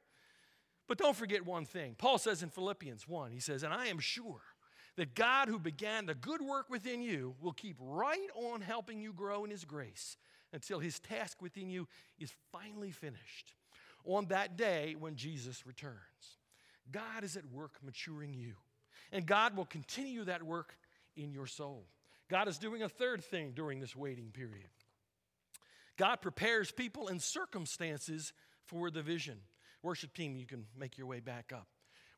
But 0.87 0.97
don't 0.97 1.15
forget 1.15 1.45
one 1.45 1.65
thing. 1.65 1.95
Paul 1.97 2.17
says 2.17 2.43
in 2.43 2.49
Philippians 2.49 3.07
1, 3.07 3.31
he 3.31 3.39
says, 3.39 3.63
And 3.63 3.73
I 3.73 3.87
am 3.87 3.99
sure 3.99 4.41
that 4.97 5.15
God, 5.15 5.47
who 5.47 5.57
began 5.57 6.05
the 6.05 6.15
good 6.15 6.41
work 6.41 6.69
within 6.69 7.01
you, 7.01 7.35
will 7.39 7.53
keep 7.53 7.77
right 7.79 8.27
on 8.35 8.61
helping 8.61 8.99
you 8.99 9.13
grow 9.13 9.45
in 9.45 9.51
his 9.51 9.63
grace 9.63 10.17
until 10.53 10.79
his 10.79 10.99
task 10.99 11.41
within 11.41 11.69
you 11.69 11.87
is 12.19 12.31
finally 12.51 12.91
finished 12.91 13.53
on 14.05 14.25
that 14.27 14.57
day 14.57 14.95
when 14.97 15.15
Jesus 15.15 15.65
returns. 15.65 15.95
God 16.91 17.23
is 17.23 17.37
at 17.37 17.45
work 17.51 17.73
maturing 17.83 18.33
you, 18.33 18.55
and 19.11 19.25
God 19.25 19.55
will 19.55 19.65
continue 19.65 20.23
that 20.25 20.43
work 20.43 20.75
in 21.15 21.31
your 21.31 21.47
soul. 21.47 21.85
God 22.29 22.47
is 22.47 22.57
doing 22.57 22.81
a 22.83 22.89
third 22.89 23.23
thing 23.23 23.51
during 23.53 23.79
this 23.79 23.95
waiting 23.95 24.31
period. 24.31 24.69
God 25.97 26.17
prepares 26.21 26.71
people 26.71 27.09
and 27.09 27.21
circumstances 27.21 28.33
for 28.65 28.89
the 28.89 29.01
vision. 29.01 29.37
Worship 29.83 30.13
team, 30.13 30.35
you 30.35 30.45
can 30.45 30.65
make 30.77 30.97
your 30.97 31.07
way 31.07 31.19
back 31.19 31.51
up. 31.53 31.67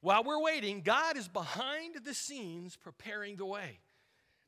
While 0.02 0.24
we're 0.24 0.42
waiting, 0.42 0.82
God 0.82 1.18
is 1.18 1.28
behind 1.28 1.96
the 2.04 2.14
scenes 2.14 2.76
preparing 2.76 3.38
the 3.38 3.46
way. 3.46 3.80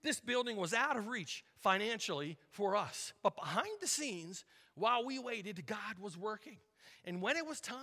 This 0.06 0.20
building 0.20 0.58
was 0.58 0.72
out 0.72 0.98
of 0.98 1.08
reach 1.08 1.44
financially 1.58 2.38
for 2.52 2.76
us, 2.76 3.12
but 3.24 3.36
behind 3.36 3.68
the 3.82 3.88
scenes, 3.88 4.46
while 4.76 5.04
we 5.04 5.18
waited, 5.18 5.66
God 5.66 5.98
was 6.00 6.16
working. 6.16 6.58
And 7.06 7.24
when 7.24 7.38
it 7.38 7.48
was 7.48 7.60
time, 7.60 7.80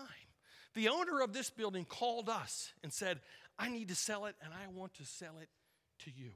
the 0.75 0.89
owner 0.89 1.21
of 1.21 1.33
this 1.33 1.51
building 1.51 1.85
called 1.85 2.29
us 2.29 2.73
and 2.85 2.93
said, 2.93 3.19
I 3.59 3.71
need 3.71 3.89
to 3.89 3.97
sell 3.97 4.27
it 4.27 4.37
and 4.41 4.53
I 4.55 4.69
want 4.73 4.95
to 4.95 5.05
sell 5.05 5.35
it 5.43 5.49
to 6.05 6.13
you. 6.17 6.31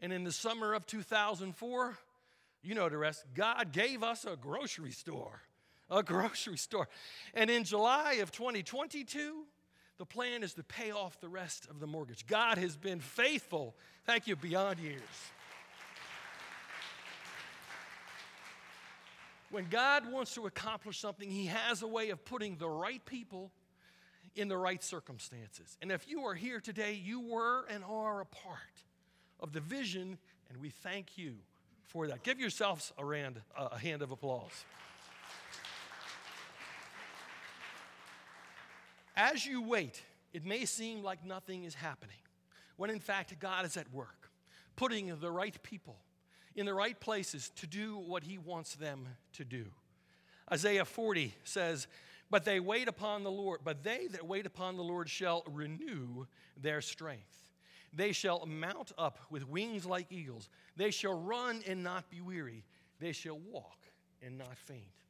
And 0.00 0.12
in 0.12 0.24
the 0.24 0.32
summer 0.32 0.74
of 0.74 0.86
2004, 0.86 1.96
you 2.64 2.74
know 2.74 2.88
the 2.88 2.98
rest, 2.98 3.26
God 3.32 3.70
gave 3.70 4.02
us 4.02 4.24
a 4.24 4.34
grocery 4.34 4.90
store. 4.90 5.42
A 5.88 6.02
grocery 6.02 6.56
store. 6.56 6.88
And 7.32 7.48
in 7.48 7.62
July 7.62 8.14
of 8.14 8.32
2022, 8.32 9.44
the 9.98 10.04
plan 10.04 10.42
is 10.42 10.54
to 10.54 10.62
pay 10.62 10.90
off 10.90 11.20
the 11.20 11.28
rest 11.28 11.68
of 11.70 11.80
the 11.80 11.86
mortgage. 11.86 12.26
God 12.26 12.58
has 12.58 12.76
been 12.76 13.00
faithful. 13.00 13.74
Thank 14.04 14.26
you, 14.26 14.36
beyond 14.36 14.78
years. 14.78 15.00
When 19.50 19.66
God 19.70 20.10
wants 20.10 20.34
to 20.34 20.46
accomplish 20.46 20.98
something, 20.98 21.30
He 21.30 21.46
has 21.46 21.82
a 21.82 21.86
way 21.86 22.10
of 22.10 22.24
putting 22.24 22.56
the 22.56 22.68
right 22.68 23.04
people 23.04 23.52
in 24.34 24.48
the 24.48 24.56
right 24.56 24.82
circumstances. 24.82 25.78
And 25.80 25.92
if 25.92 26.08
you 26.08 26.24
are 26.24 26.34
here 26.34 26.58
today, 26.58 27.00
you 27.00 27.20
were 27.20 27.64
and 27.70 27.84
are 27.84 28.20
a 28.20 28.26
part 28.26 28.58
of 29.38 29.52
the 29.52 29.60
vision, 29.60 30.18
and 30.48 30.60
we 30.60 30.70
thank 30.70 31.16
you 31.16 31.34
for 31.84 32.08
that. 32.08 32.24
Give 32.24 32.40
yourselves 32.40 32.92
a, 32.98 33.04
rand, 33.04 33.40
a 33.56 33.78
hand 33.78 34.02
of 34.02 34.10
applause. 34.10 34.64
As 39.16 39.46
you 39.46 39.62
wait, 39.62 40.02
it 40.32 40.44
may 40.44 40.64
seem 40.64 41.02
like 41.02 41.24
nothing 41.24 41.64
is 41.64 41.74
happening, 41.74 42.16
when 42.76 42.90
in 42.90 43.00
fact, 43.00 43.38
God 43.38 43.64
is 43.64 43.76
at 43.76 43.92
work, 43.92 44.30
putting 44.76 45.14
the 45.20 45.30
right 45.30 45.60
people 45.62 45.96
in 46.56 46.66
the 46.66 46.74
right 46.74 46.98
places 46.98 47.50
to 47.56 47.66
do 47.66 47.96
what 47.96 48.24
He 48.24 48.38
wants 48.38 48.74
them 48.74 49.06
to 49.34 49.44
do. 49.44 49.66
Isaiah 50.52 50.84
40 50.84 51.34
says, 51.44 51.86
But 52.30 52.44
they 52.44 52.60
wait 52.60 52.88
upon 52.88 53.22
the 53.22 53.30
Lord, 53.30 53.60
but 53.64 53.82
they 53.82 54.08
that 54.08 54.26
wait 54.26 54.46
upon 54.46 54.76
the 54.76 54.82
Lord 54.82 55.08
shall 55.08 55.42
renew 55.46 56.26
their 56.60 56.80
strength. 56.80 57.50
They 57.92 58.12
shall 58.12 58.44
mount 58.46 58.92
up 58.98 59.20
with 59.30 59.48
wings 59.48 59.86
like 59.86 60.10
eagles. 60.10 60.48
They 60.76 60.90
shall 60.90 61.14
run 61.14 61.62
and 61.66 61.84
not 61.84 62.10
be 62.10 62.20
weary. 62.20 62.64
They 62.98 63.12
shall 63.12 63.38
walk 63.38 63.78
and 64.20 64.36
not 64.36 64.56
faint. 64.56 65.03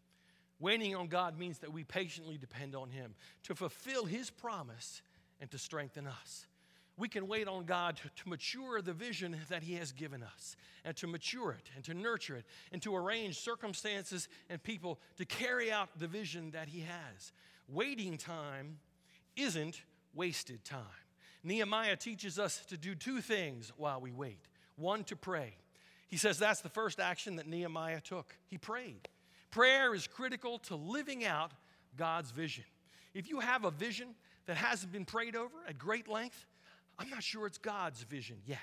Waiting 0.60 0.94
on 0.94 1.08
God 1.08 1.38
means 1.38 1.58
that 1.58 1.72
we 1.72 1.84
patiently 1.84 2.38
depend 2.38 2.74
on 2.74 2.90
Him 2.90 3.14
to 3.44 3.54
fulfill 3.54 4.04
His 4.04 4.30
promise 4.30 5.02
and 5.40 5.50
to 5.50 5.58
strengthen 5.58 6.06
us. 6.06 6.46
We 6.96 7.08
can 7.08 7.26
wait 7.26 7.48
on 7.48 7.64
God 7.64 7.98
to, 8.16 8.28
mature 8.28 8.80
the 8.80 8.92
vision 8.92 9.36
that 9.48 9.64
He 9.64 9.74
has 9.74 9.90
given 9.90 10.22
us, 10.22 10.56
and 10.84 10.96
to 10.96 11.08
mature 11.08 11.50
it, 11.50 11.68
and 11.74 11.84
to 11.84 11.94
nurture 11.94 12.36
it, 12.36 12.44
and 12.72 12.80
to 12.82 12.94
arrange 12.94 13.38
circumstances 13.38 14.28
and 14.48 14.62
people 14.62 15.00
to 15.16 15.24
carry 15.24 15.72
out 15.72 15.88
the 15.98 16.06
vision 16.06 16.52
that 16.52 16.68
He 16.68 16.80
has. 16.80 17.32
Waiting 17.68 18.16
time 18.16 18.78
isn't 19.34 19.82
wasted 20.14 20.64
time. 20.64 20.84
Nehemiah 21.42 21.96
teaches 21.96 22.38
us 22.38 22.64
to 22.66 22.76
do 22.76 22.94
two 22.94 23.20
things 23.20 23.72
while 23.76 24.00
we 24.00 24.12
wait 24.12 24.38
one, 24.76 25.04
to 25.04 25.16
pray. 25.16 25.54
He 26.08 26.16
says 26.16 26.38
that's 26.38 26.60
the 26.60 26.68
first 26.68 27.00
action 27.00 27.36
that 27.36 27.46
Nehemiah 27.46 28.00
took. 28.00 28.36
He 28.46 28.58
prayed. 28.58 29.08
Prayer 29.54 29.94
is 29.94 30.08
critical 30.08 30.58
to 30.58 30.74
living 30.74 31.24
out 31.24 31.52
God's 31.96 32.32
vision. 32.32 32.64
If 33.14 33.28
you 33.28 33.38
have 33.38 33.64
a 33.64 33.70
vision 33.70 34.08
that 34.46 34.56
hasn't 34.56 34.90
been 34.90 35.04
prayed 35.04 35.36
over 35.36 35.54
at 35.68 35.78
great 35.78 36.08
length, 36.08 36.44
I'm 36.98 37.08
not 37.08 37.22
sure 37.22 37.46
it's 37.46 37.56
God's 37.56 38.02
vision 38.02 38.38
yet. 38.44 38.58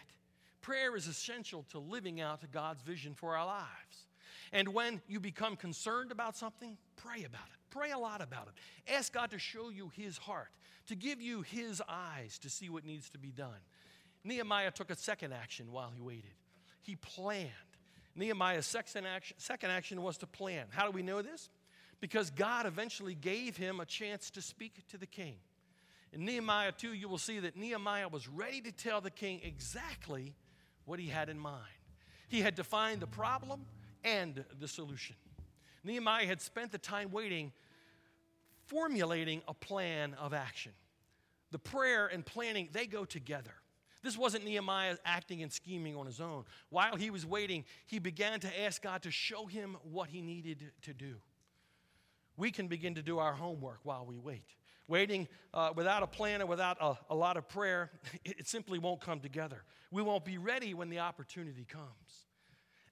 Prayer 0.59 0.97
is 0.97 1.07
essential 1.07 1.65
to 1.69 1.79
living 1.79 2.19
out 2.19 2.41
God's 2.51 2.81
vision 2.81 3.13
for 3.13 3.37
our 3.37 3.45
lives. 3.45 4.05
And 4.51 4.73
when 4.73 4.99
you 5.07 5.21
become 5.21 5.55
concerned 5.55 6.11
about 6.11 6.35
something, 6.35 6.77
pray 6.97 7.23
about 7.23 7.47
it. 7.47 7.69
Pray 7.69 7.91
a 7.91 7.97
lot 7.97 8.21
about 8.21 8.49
it. 8.49 8.91
Ask 8.93 9.13
God 9.13 9.31
to 9.31 9.39
show 9.39 9.69
you 9.69 9.93
His 9.95 10.17
heart, 10.17 10.49
to 10.87 10.95
give 10.97 11.21
you 11.21 11.41
His 11.41 11.81
eyes 11.87 12.37
to 12.39 12.49
see 12.49 12.69
what 12.69 12.83
needs 12.83 13.09
to 13.11 13.17
be 13.17 13.31
done. 13.31 13.61
Nehemiah 14.25 14.71
took 14.71 14.89
a 14.89 14.97
second 14.97 15.31
action 15.31 15.71
while 15.71 15.89
he 15.95 16.01
waited. 16.01 16.33
He 16.81 16.97
planned. 16.97 17.47
Nehemiah's 18.15 18.65
second 18.65 19.05
action, 19.05 19.37
second 19.39 19.71
action 19.71 20.01
was 20.01 20.17
to 20.17 20.27
plan. 20.27 20.65
How 20.69 20.85
do 20.85 20.91
we 20.91 21.01
know 21.01 21.21
this? 21.21 21.49
Because 21.99 22.29
God 22.29 22.65
eventually 22.65 23.15
gave 23.15 23.57
him 23.57 23.79
a 23.79 23.85
chance 23.85 24.29
to 24.31 24.41
speak 24.41 24.85
to 24.89 24.97
the 24.97 25.05
king. 25.05 25.35
In 26.13 26.25
Nehemiah 26.25 26.73
2, 26.73 26.93
you 26.93 27.07
will 27.07 27.17
see 27.17 27.39
that 27.39 27.55
Nehemiah 27.55 28.09
was 28.09 28.27
ready 28.27 28.59
to 28.61 28.71
tell 28.71 28.99
the 28.99 29.11
king 29.11 29.39
exactly 29.43 30.33
what 30.85 30.99
he 30.99 31.07
had 31.07 31.29
in 31.29 31.39
mind. 31.39 31.63
He 32.27 32.41
had 32.41 32.55
defined 32.55 33.01
the 33.01 33.07
problem 33.07 33.65
and 34.03 34.43
the 34.59 34.67
solution. 34.67 35.15
Nehemiah 35.83 36.25
had 36.25 36.41
spent 36.41 36.71
the 36.71 36.77
time 36.77 37.11
waiting, 37.11 37.51
formulating 38.65 39.41
a 39.47 39.53
plan 39.53 40.13
of 40.15 40.33
action. 40.33 40.73
The 41.51 41.59
prayer 41.59 42.07
and 42.07 42.25
planning, 42.25 42.69
they 42.71 42.87
go 42.87 43.05
together. 43.05 43.53
This 44.03 44.17
wasn't 44.17 44.45
Nehemiah 44.45 44.97
acting 45.05 45.43
and 45.43 45.51
scheming 45.51 45.95
on 45.95 46.05
his 46.05 46.19
own. 46.19 46.45
While 46.69 46.95
he 46.95 47.09
was 47.09 47.25
waiting, 47.25 47.65
he 47.85 47.99
began 47.99 48.39
to 48.39 48.61
ask 48.63 48.81
God 48.81 49.03
to 49.03 49.11
show 49.11 49.45
him 49.45 49.77
what 49.83 50.09
he 50.09 50.21
needed 50.21 50.71
to 50.83 50.93
do. 50.93 51.17
We 52.37 52.51
can 52.51 52.67
begin 52.67 52.95
to 52.95 53.03
do 53.03 53.19
our 53.19 53.33
homework 53.33 53.79
while 53.83 54.05
we 54.05 54.17
wait. 54.17 54.55
Waiting 54.87 55.27
uh, 55.53 55.71
without 55.75 56.01
a 56.01 56.07
plan 56.07 56.41
and 56.41 56.49
without 56.49 56.77
a, 56.81 56.97
a 57.09 57.15
lot 57.15 57.37
of 57.37 57.47
prayer, 57.47 57.91
it, 58.25 58.39
it 58.39 58.47
simply 58.47 58.79
won't 58.79 59.01
come 59.01 59.19
together. 59.19 59.63
We 59.91 60.01
won't 60.01 60.25
be 60.25 60.37
ready 60.37 60.73
when 60.73 60.89
the 60.89 60.99
opportunity 60.99 61.65
comes. 61.65 62.25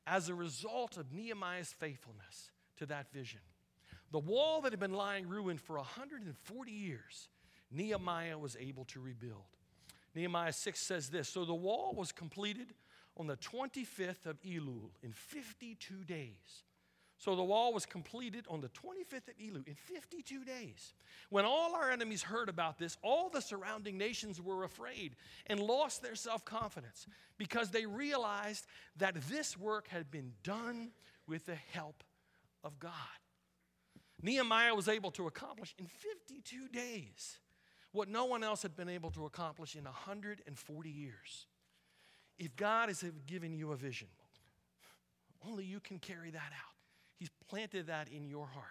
As 0.06 0.30
a 0.30 0.36
result 0.36 0.98
of 0.98 1.12
Nehemiah's 1.12 1.72
faithfulness 1.72 2.52
to 2.78 2.86
that 2.88 3.12
vision, 3.12 3.42
the 4.12 4.20
wall 4.20 4.62
that 4.62 4.72
had 4.72 4.80
been 4.80 4.94
lying 4.94 5.28
ruined 5.28 5.62
for 5.62 5.76
140 5.78 6.72
years, 6.72 7.30
Nehemiah 7.72 8.38
was 8.38 8.58
able 8.60 8.86
to 8.86 9.00
rebuild. 9.00 9.59
Nehemiah 10.20 10.52
6 10.52 10.82
says 10.82 11.10
this 11.10 11.30
So 11.30 11.46
the 11.46 11.54
wall 11.54 11.94
was 11.96 12.12
completed 12.12 12.74
on 13.16 13.28
the 13.28 13.38
25th 13.38 14.26
of 14.26 14.42
Elul 14.42 14.90
in 15.02 15.14
52 15.14 16.04
days. 16.04 16.64
So 17.18 17.36
the 17.36 17.44
wall 17.44 17.74
was 17.74 17.86
completed 17.86 18.46
on 18.50 18.60
the 18.60 18.70
25th 18.70 19.30
of 19.30 19.38
Elul 19.38 19.66
in 19.66 19.76
52 19.76 20.44
days. 20.44 20.94
When 21.30 21.46
all 21.46 21.74
our 21.74 21.90
enemies 21.90 22.22
heard 22.22 22.50
about 22.50 22.78
this, 22.78 22.98
all 23.02 23.30
the 23.30 23.42
surrounding 23.42 23.98
nations 23.98 24.42
were 24.42 24.66
afraid 24.66 25.16
and 25.48 25.60
lost 25.60 26.02
their 26.02 26.16
self 26.16 26.44
confidence 26.44 27.08
because 27.38 27.70
they 27.70 27.86
realized 27.86 28.68
that 28.98 29.16
this 29.30 29.58
work 29.58 29.88
had 29.88 30.12
been 30.12 30.34
done 30.44 30.92
with 31.28 31.46
the 31.46 31.58
help 31.72 32.04
of 32.66 32.78
God. 32.78 32.92
Nehemiah 34.22 34.76
was 34.76 34.90
able 34.90 35.12
to 35.12 35.28
accomplish 35.28 35.74
in 35.80 35.88
52 35.88 36.68
days 36.68 37.40
what 37.92 38.08
no 38.08 38.26
one 38.26 38.44
else 38.44 38.62
had 38.62 38.76
been 38.76 38.90
able 38.90 39.12
to 39.12 39.26
accomplish 39.26 39.76
in 39.76 39.84
140 39.84 40.90
years. 40.90 41.48
If 42.38 42.56
God 42.56 42.90
has 42.90 43.04
given 43.28 43.54
you 43.54 43.72
a 43.72 43.76
vision, 43.76 44.08
only 45.46 45.66
you 45.66 45.80
can 45.80 46.00
carry 46.00 46.32
that 46.32 46.38
out. 46.38 46.76
He's 47.18 47.30
planted 47.50 47.88
that 47.88 48.08
in 48.10 48.28
your 48.28 48.48
heart. 48.48 48.66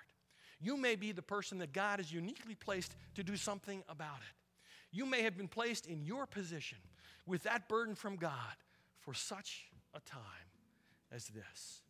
You 0.60 0.76
may 0.76 0.96
be 0.96 1.12
the 1.12 1.22
person 1.22 1.58
that 1.58 1.72
God 1.72 1.98
has 1.98 2.12
uniquely 2.12 2.54
placed 2.54 2.96
to 3.14 3.22
do 3.22 3.36
something 3.36 3.82
about 3.88 4.18
it. 4.18 4.96
You 4.96 5.06
may 5.06 5.22
have 5.22 5.36
been 5.36 5.48
placed 5.48 5.86
in 5.86 6.02
your 6.02 6.26
position 6.26 6.78
with 7.26 7.42
that 7.42 7.68
burden 7.68 7.94
from 7.94 8.16
God 8.16 8.56
for 9.00 9.14
such 9.14 9.66
a 9.94 10.00
time 10.00 10.20
as 11.12 11.26
this. 11.26 11.82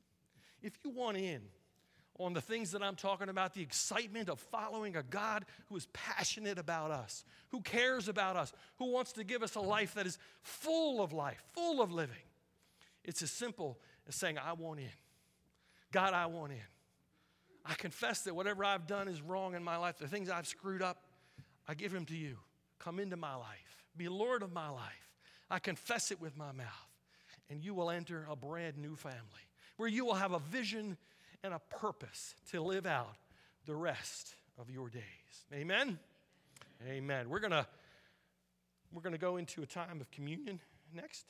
If 0.62 0.72
you 0.84 0.90
want 0.90 1.16
in 1.16 1.42
on 2.18 2.32
the 2.32 2.40
things 2.40 2.72
that 2.72 2.82
I'm 2.82 2.96
talking 2.96 3.28
about 3.28 3.54
the 3.54 3.62
excitement 3.62 4.28
of 4.28 4.40
following 4.40 4.96
a 4.96 5.02
God 5.02 5.44
who 5.66 5.76
is 5.76 5.86
passionate 5.92 6.58
about 6.58 6.90
us, 6.90 7.24
who 7.50 7.60
cares 7.60 8.08
about 8.08 8.36
us, 8.36 8.52
who 8.78 8.90
wants 8.90 9.12
to 9.12 9.24
give 9.24 9.42
us 9.42 9.54
a 9.54 9.60
life 9.60 9.94
that 9.94 10.06
is 10.06 10.18
full 10.42 11.00
of 11.00 11.12
life, 11.12 11.42
full 11.54 11.80
of 11.80 11.92
living. 11.92 12.16
It's 13.04 13.22
as 13.22 13.30
simple 13.30 13.78
as 14.08 14.16
saying, 14.16 14.36
I 14.36 14.52
want 14.54 14.80
in. 14.80 14.86
God, 15.92 16.12
I 16.12 16.26
want 16.26 16.52
in. 16.52 16.58
I 17.64 17.74
confess 17.74 18.22
that 18.22 18.34
whatever 18.34 18.64
I've 18.64 18.86
done 18.86 19.08
is 19.08 19.22
wrong 19.22 19.54
in 19.54 19.62
my 19.62 19.76
life, 19.76 19.98
the 19.98 20.08
things 20.08 20.28
I've 20.28 20.46
screwed 20.46 20.82
up, 20.82 21.02
I 21.66 21.74
give 21.74 21.92
them 21.92 22.04
to 22.06 22.16
you. 22.16 22.36
Come 22.78 22.98
into 22.98 23.16
my 23.16 23.34
life. 23.34 23.84
Be 23.96 24.08
Lord 24.08 24.42
of 24.42 24.52
my 24.52 24.68
life. 24.68 25.08
I 25.50 25.58
confess 25.58 26.10
it 26.10 26.20
with 26.20 26.36
my 26.36 26.52
mouth. 26.52 26.66
And 27.50 27.62
you 27.62 27.74
will 27.74 27.90
enter 27.90 28.26
a 28.30 28.36
brand 28.36 28.76
new 28.76 28.94
family 28.94 29.18
where 29.76 29.88
you 29.88 30.04
will 30.04 30.14
have 30.14 30.32
a 30.32 30.38
vision 30.38 30.96
and 31.42 31.54
a 31.54 31.60
purpose 31.70 32.34
to 32.50 32.60
live 32.60 32.86
out 32.86 33.16
the 33.66 33.74
rest 33.74 34.34
of 34.58 34.70
your 34.70 34.88
days. 34.88 35.02
Amen? 35.52 35.98
Amen. 36.86 37.28
We're 37.28 37.40
going 37.40 37.52
to 37.52 37.66
we're 38.92 39.02
going 39.02 39.12
to 39.12 39.18
go 39.18 39.36
into 39.36 39.62
a 39.62 39.66
time 39.66 40.00
of 40.00 40.10
communion 40.10 40.60
next. 40.94 41.26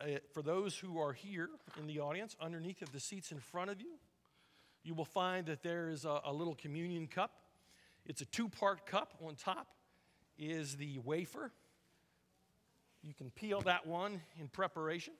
Uh, 0.00 0.18
for 0.32 0.42
those 0.42 0.76
who 0.76 0.98
are 0.98 1.12
here 1.12 1.50
in 1.78 1.86
the 1.86 2.00
audience, 2.00 2.34
underneath 2.40 2.80
of 2.80 2.90
the 2.90 3.00
seats 3.00 3.30
in 3.30 3.38
front 3.38 3.70
of 3.70 3.80
you, 3.80 3.98
you 4.82 4.94
will 4.94 5.04
find 5.04 5.46
that 5.46 5.62
there 5.62 5.90
is 5.90 6.06
a, 6.06 6.20
a 6.24 6.32
little 6.32 6.54
communion 6.54 7.06
cup. 7.06 7.32
It's 8.06 8.22
a 8.22 8.24
two 8.24 8.48
part 8.48 8.86
cup. 8.86 9.14
On 9.24 9.34
top 9.34 9.66
is 10.38 10.76
the 10.76 10.98
wafer. 11.04 11.52
You 13.02 13.12
can 13.12 13.30
peel 13.30 13.60
that 13.62 13.86
one 13.86 14.22
in 14.40 14.48
preparation. 14.48 15.14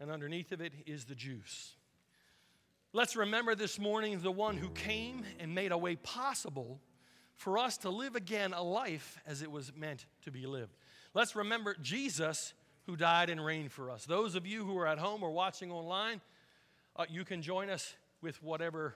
And 0.00 0.10
underneath 0.10 0.52
of 0.52 0.60
it 0.60 0.72
is 0.86 1.04
the 1.04 1.14
juice. 1.14 1.74
Let's 2.92 3.16
remember 3.16 3.54
this 3.54 3.78
morning 3.78 4.20
the 4.20 4.30
one 4.30 4.56
who 4.56 4.68
came 4.70 5.24
and 5.40 5.54
made 5.54 5.72
a 5.72 5.78
way 5.78 5.96
possible 5.96 6.80
for 7.36 7.58
us 7.58 7.78
to 7.78 7.90
live 7.90 8.16
again 8.16 8.52
a 8.52 8.62
life 8.62 9.18
as 9.26 9.42
it 9.42 9.50
was 9.50 9.72
meant 9.74 10.04
to 10.22 10.30
be 10.30 10.46
lived. 10.46 10.76
Let's 11.14 11.34
remember 11.34 11.74
Jesus 11.80 12.52
who 12.86 12.96
died 12.96 13.30
and 13.30 13.44
reigned 13.44 13.72
for 13.72 13.90
us. 13.90 14.04
Those 14.04 14.34
of 14.34 14.46
you 14.46 14.64
who 14.64 14.76
are 14.78 14.86
at 14.86 14.98
home 14.98 15.22
or 15.22 15.30
watching 15.30 15.70
online, 15.70 16.20
uh, 16.96 17.06
you 17.08 17.24
can 17.24 17.42
join 17.42 17.70
us 17.70 17.94
with 18.20 18.42
whatever, 18.42 18.94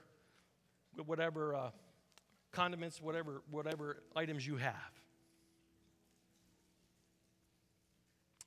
whatever 1.05 1.55
uh, 1.55 1.69
condiments, 2.51 3.01
whatever, 3.01 3.41
whatever 3.49 4.03
items 4.15 4.45
you 4.45 4.57
have. 4.57 4.73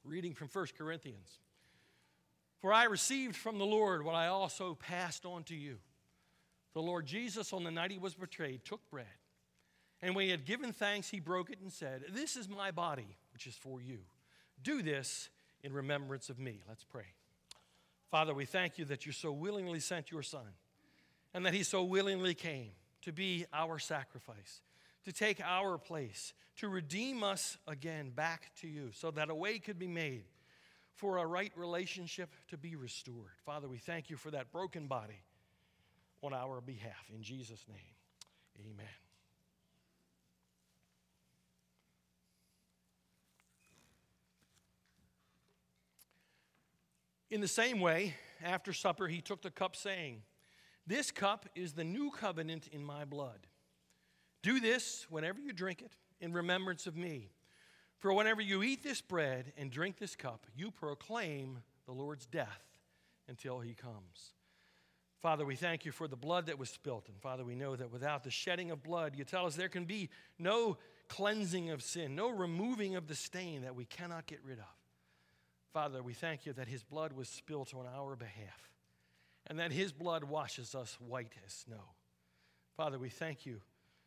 Reading 0.05 0.35
from 0.35 0.49
1 0.53 0.67
Corinthians. 0.79 1.39
For 2.61 2.73
I 2.73 2.85
received 2.85 3.37
from 3.37 3.59
the 3.59 3.65
Lord 3.65 4.05
what 4.05 4.15
I 4.15 4.27
also 4.27 4.75
passed 4.75 5.25
on 5.25 5.45
to 5.45 5.55
you. 5.55 5.79
The 6.75 6.83
Lord 6.83 7.07
Jesus, 7.07 7.53
on 7.53 7.65
the 7.65 7.71
night 7.71 7.91
he 7.91 7.99
was 7.99 8.15
betrayed, 8.15 8.65
took 8.65 8.89
bread. 8.91 9.07
And 10.03 10.15
when 10.15 10.27
he 10.27 10.31
had 10.31 10.45
given 10.45 10.73
thanks, 10.73 11.09
he 11.09 11.21
broke 11.21 11.51
it 11.51 11.59
and 11.61 11.73
said, 11.73 12.05
This 12.11 12.37
is 12.37 12.49
my 12.49 12.71
body, 12.71 13.17
which 13.33 13.47
is 13.47 13.55
for 13.55 13.81
you. 13.81 13.99
Do 14.63 14.83
this 14.83 15.31
in 15.63 15.73
remembrance 15.73 16.31
of 16.31 16.39
me. 16.39 16.61
Let's 16.69 16.85
pray. 16.85 17.07
Father, 18.11 18.35
we 18.35 18.45
thank 18.45 18.79
you 18.79 18.85
that 18.87 19.07
you 19.07 19.13
so 19.13 19.33
willingly 19.33 19.81
sent 19.81 20.11
your 20.11 20.23
Son 20.23 20.47
and 21.33 21.47
that 21.47 21.55
he 21.55 21.63
so 21.63 21.85
willingly 21.85 22.35
came 22.35 22.73
to 23.03 23.13
be 23.13 23.47
our 23.53 23.79
sacrifice, 23.79 24.61
to 25.05 25.13
take 25.13 25.41
our 25.41 25.79
place, 25.79 26.35
to 26.57 26.69
redeem 26.69 27.23
us 27.23 27.57
again 27.67 28.11
back 28.11 28.51
to 28.61 28.69
you 28.69 28.91
so 28.93 29.11
that 29.13 29.31
a 29.31 29.35
way 29.35 29.59
could 29.59 29.79
be 29.79 29.87
made 29.87 30.25
for 31.01 31.17
a 31.17 31.25
right 31.25 31.51
relationship 31.57 32.29
to 32.49 32.59
be 32.59 32.77
restored. 32.77 33.33
Father, 33.47 33.67
we 33.67 33.79
thank 33.79 34.11
you 34.11 34.19
for 34.19 34.31
that 34.31 34.53
broken 34.53 34.87
body 34.87 35.23
on 36.21 36.35
our 36.35 36.61
behalf. 36.61 37.09
In 37.15 37.23
Jesus' 37.23 37.65
name, 37.67 38.67
amen. 38.67 38.87
In 47.31 47.41
the 47.41 47.49
same 47.49 47.81
way, 47.81 48.15
after 48.45 48.75
supper, 48.75 49.09
he 49.09 49.23
took 49.23 49.41
the 49.41 49.51
cup, 49.51 49.77
saying, 49.77 50.21
This 50.87 51.11
cup 51.11 51.49
is 51.55 51.73
the 51.73 51.85
new 51.85 52.11
covenant 52.11 52.69
in 52.73 52.85
my 52.85 53.07
blood. 53.07 53.47
Do 54.43 54.61
this 54.61 55.07
whenever 55.09 55.41
you 55.41 55.55
drink 55.55 55.81
it 55.81 55.97
in 56.21 56.35
remembrance 56.35 56.87
of 56.87 56.95
me. 56.95 57.31
For 58.01 58.13
whenever 58.13 58.41
you 58.41 58.63
eat 58.63 58.83
this 58.83 59.01
bread 59.01 59.53
and 59.57 59.71
drink 59.71 59.99
this 59.99 60.17
cup, 60.17 60.47
you 60.57 60.71
proclaim 60.71 61.59
the 61.87 61.93
Lord's 61.93 62.27
death 62.27 62.63
until 63.29 63.61
he 63.61 63.75
comes. 63.75 64.33
Father, 65.21 65.45
we 65.45 65.55
thank 65.55 65.85
you 65.85 65.93
for 65.93 66.09
the 66.09 66.17
blood 66.17 66.47
that 66.47 66.59
was 66.59 66.71
spilt. 66.71 67.09
And 67.09 67.21
Father, 67.21 67.45
we 67.45 67.55
know 67.55 67.77
that 67.77 67.93
without 67.93 68.25
the 68.25 68.31
shedding 68.31 68.71
of 68.71 68.83
blood, 68.83 69.15
you 69.17 69.25
tell 69.25 69.45
us 69.45 69.55
there 69.55 69.69
can 69.69 69.85
be 69.85 70.09
no 70.39 70.79
cleansing 71.09 71.71
of 71.71 71.83
sin, 71.83 72.15
no 72.15 72.31
removing 72.31 72.97
of 72.97 73.07
the 73.07 73.15
stain 73.15 73.63
that 73.63 73.75
we 73.75 73.85
cannot 73.85 74.27
get 74.27 74.41
rid 74.43 74.59
of. 74.59 74.65
Father, 75.75 76.03
we 76.03 76.15
thank 76.15 76.47
you 76.47 76.55
that 76.55 76.69
his 76.69 76.83
blood 76.83 77.13
was 77.13 77.29
spilt 77.29 77.75
on 77.75 77.87
our 77.87 78.17
behalf 78.17 78.71
and 79.47 79.59
that 79.59 79.73
his 79.73 79.93
blood 79.93 80.25
washes 80.25 80.75
us 80.75 80.97
white 81.07 81.33
as 81.45 81.53
snow. 81.53 81.85
Father, 82.77 82.99
we 82.99 83.11
thank 83.11 83.45
you 83.45 83.61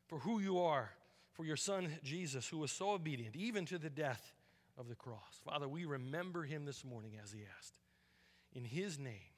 for 0.08 0.20
who 0.20 0.40
you 0.40 0.60
are, 0.60 0.92
for 1.34 1.46
your 1.46 1.58
son 1.58 1.90
Jesus, 2.04 2.48
who 2.48 2.60
was 2.60 2.72
so 2.72 2.92
obedient, 2.92 3.36
even 3.36 3.66
to 3.66 3.78
the 3.78 3.90
death 3.90 4.34
of 4.78 4.88
the 4.88 4.96
cross. 4.96 5.40
Father, 5.44 5.68
we 5.68 5.86
remember 5.86 6.44
him 6.44 6.66
this 6.66 6.84
morning 6.86 7.14
as 7.22 7.32
he 7.32 7.42
asked. 7.58 7.74
In 8.54 8.64
his 8.64 9.00
name, 9.00 9.33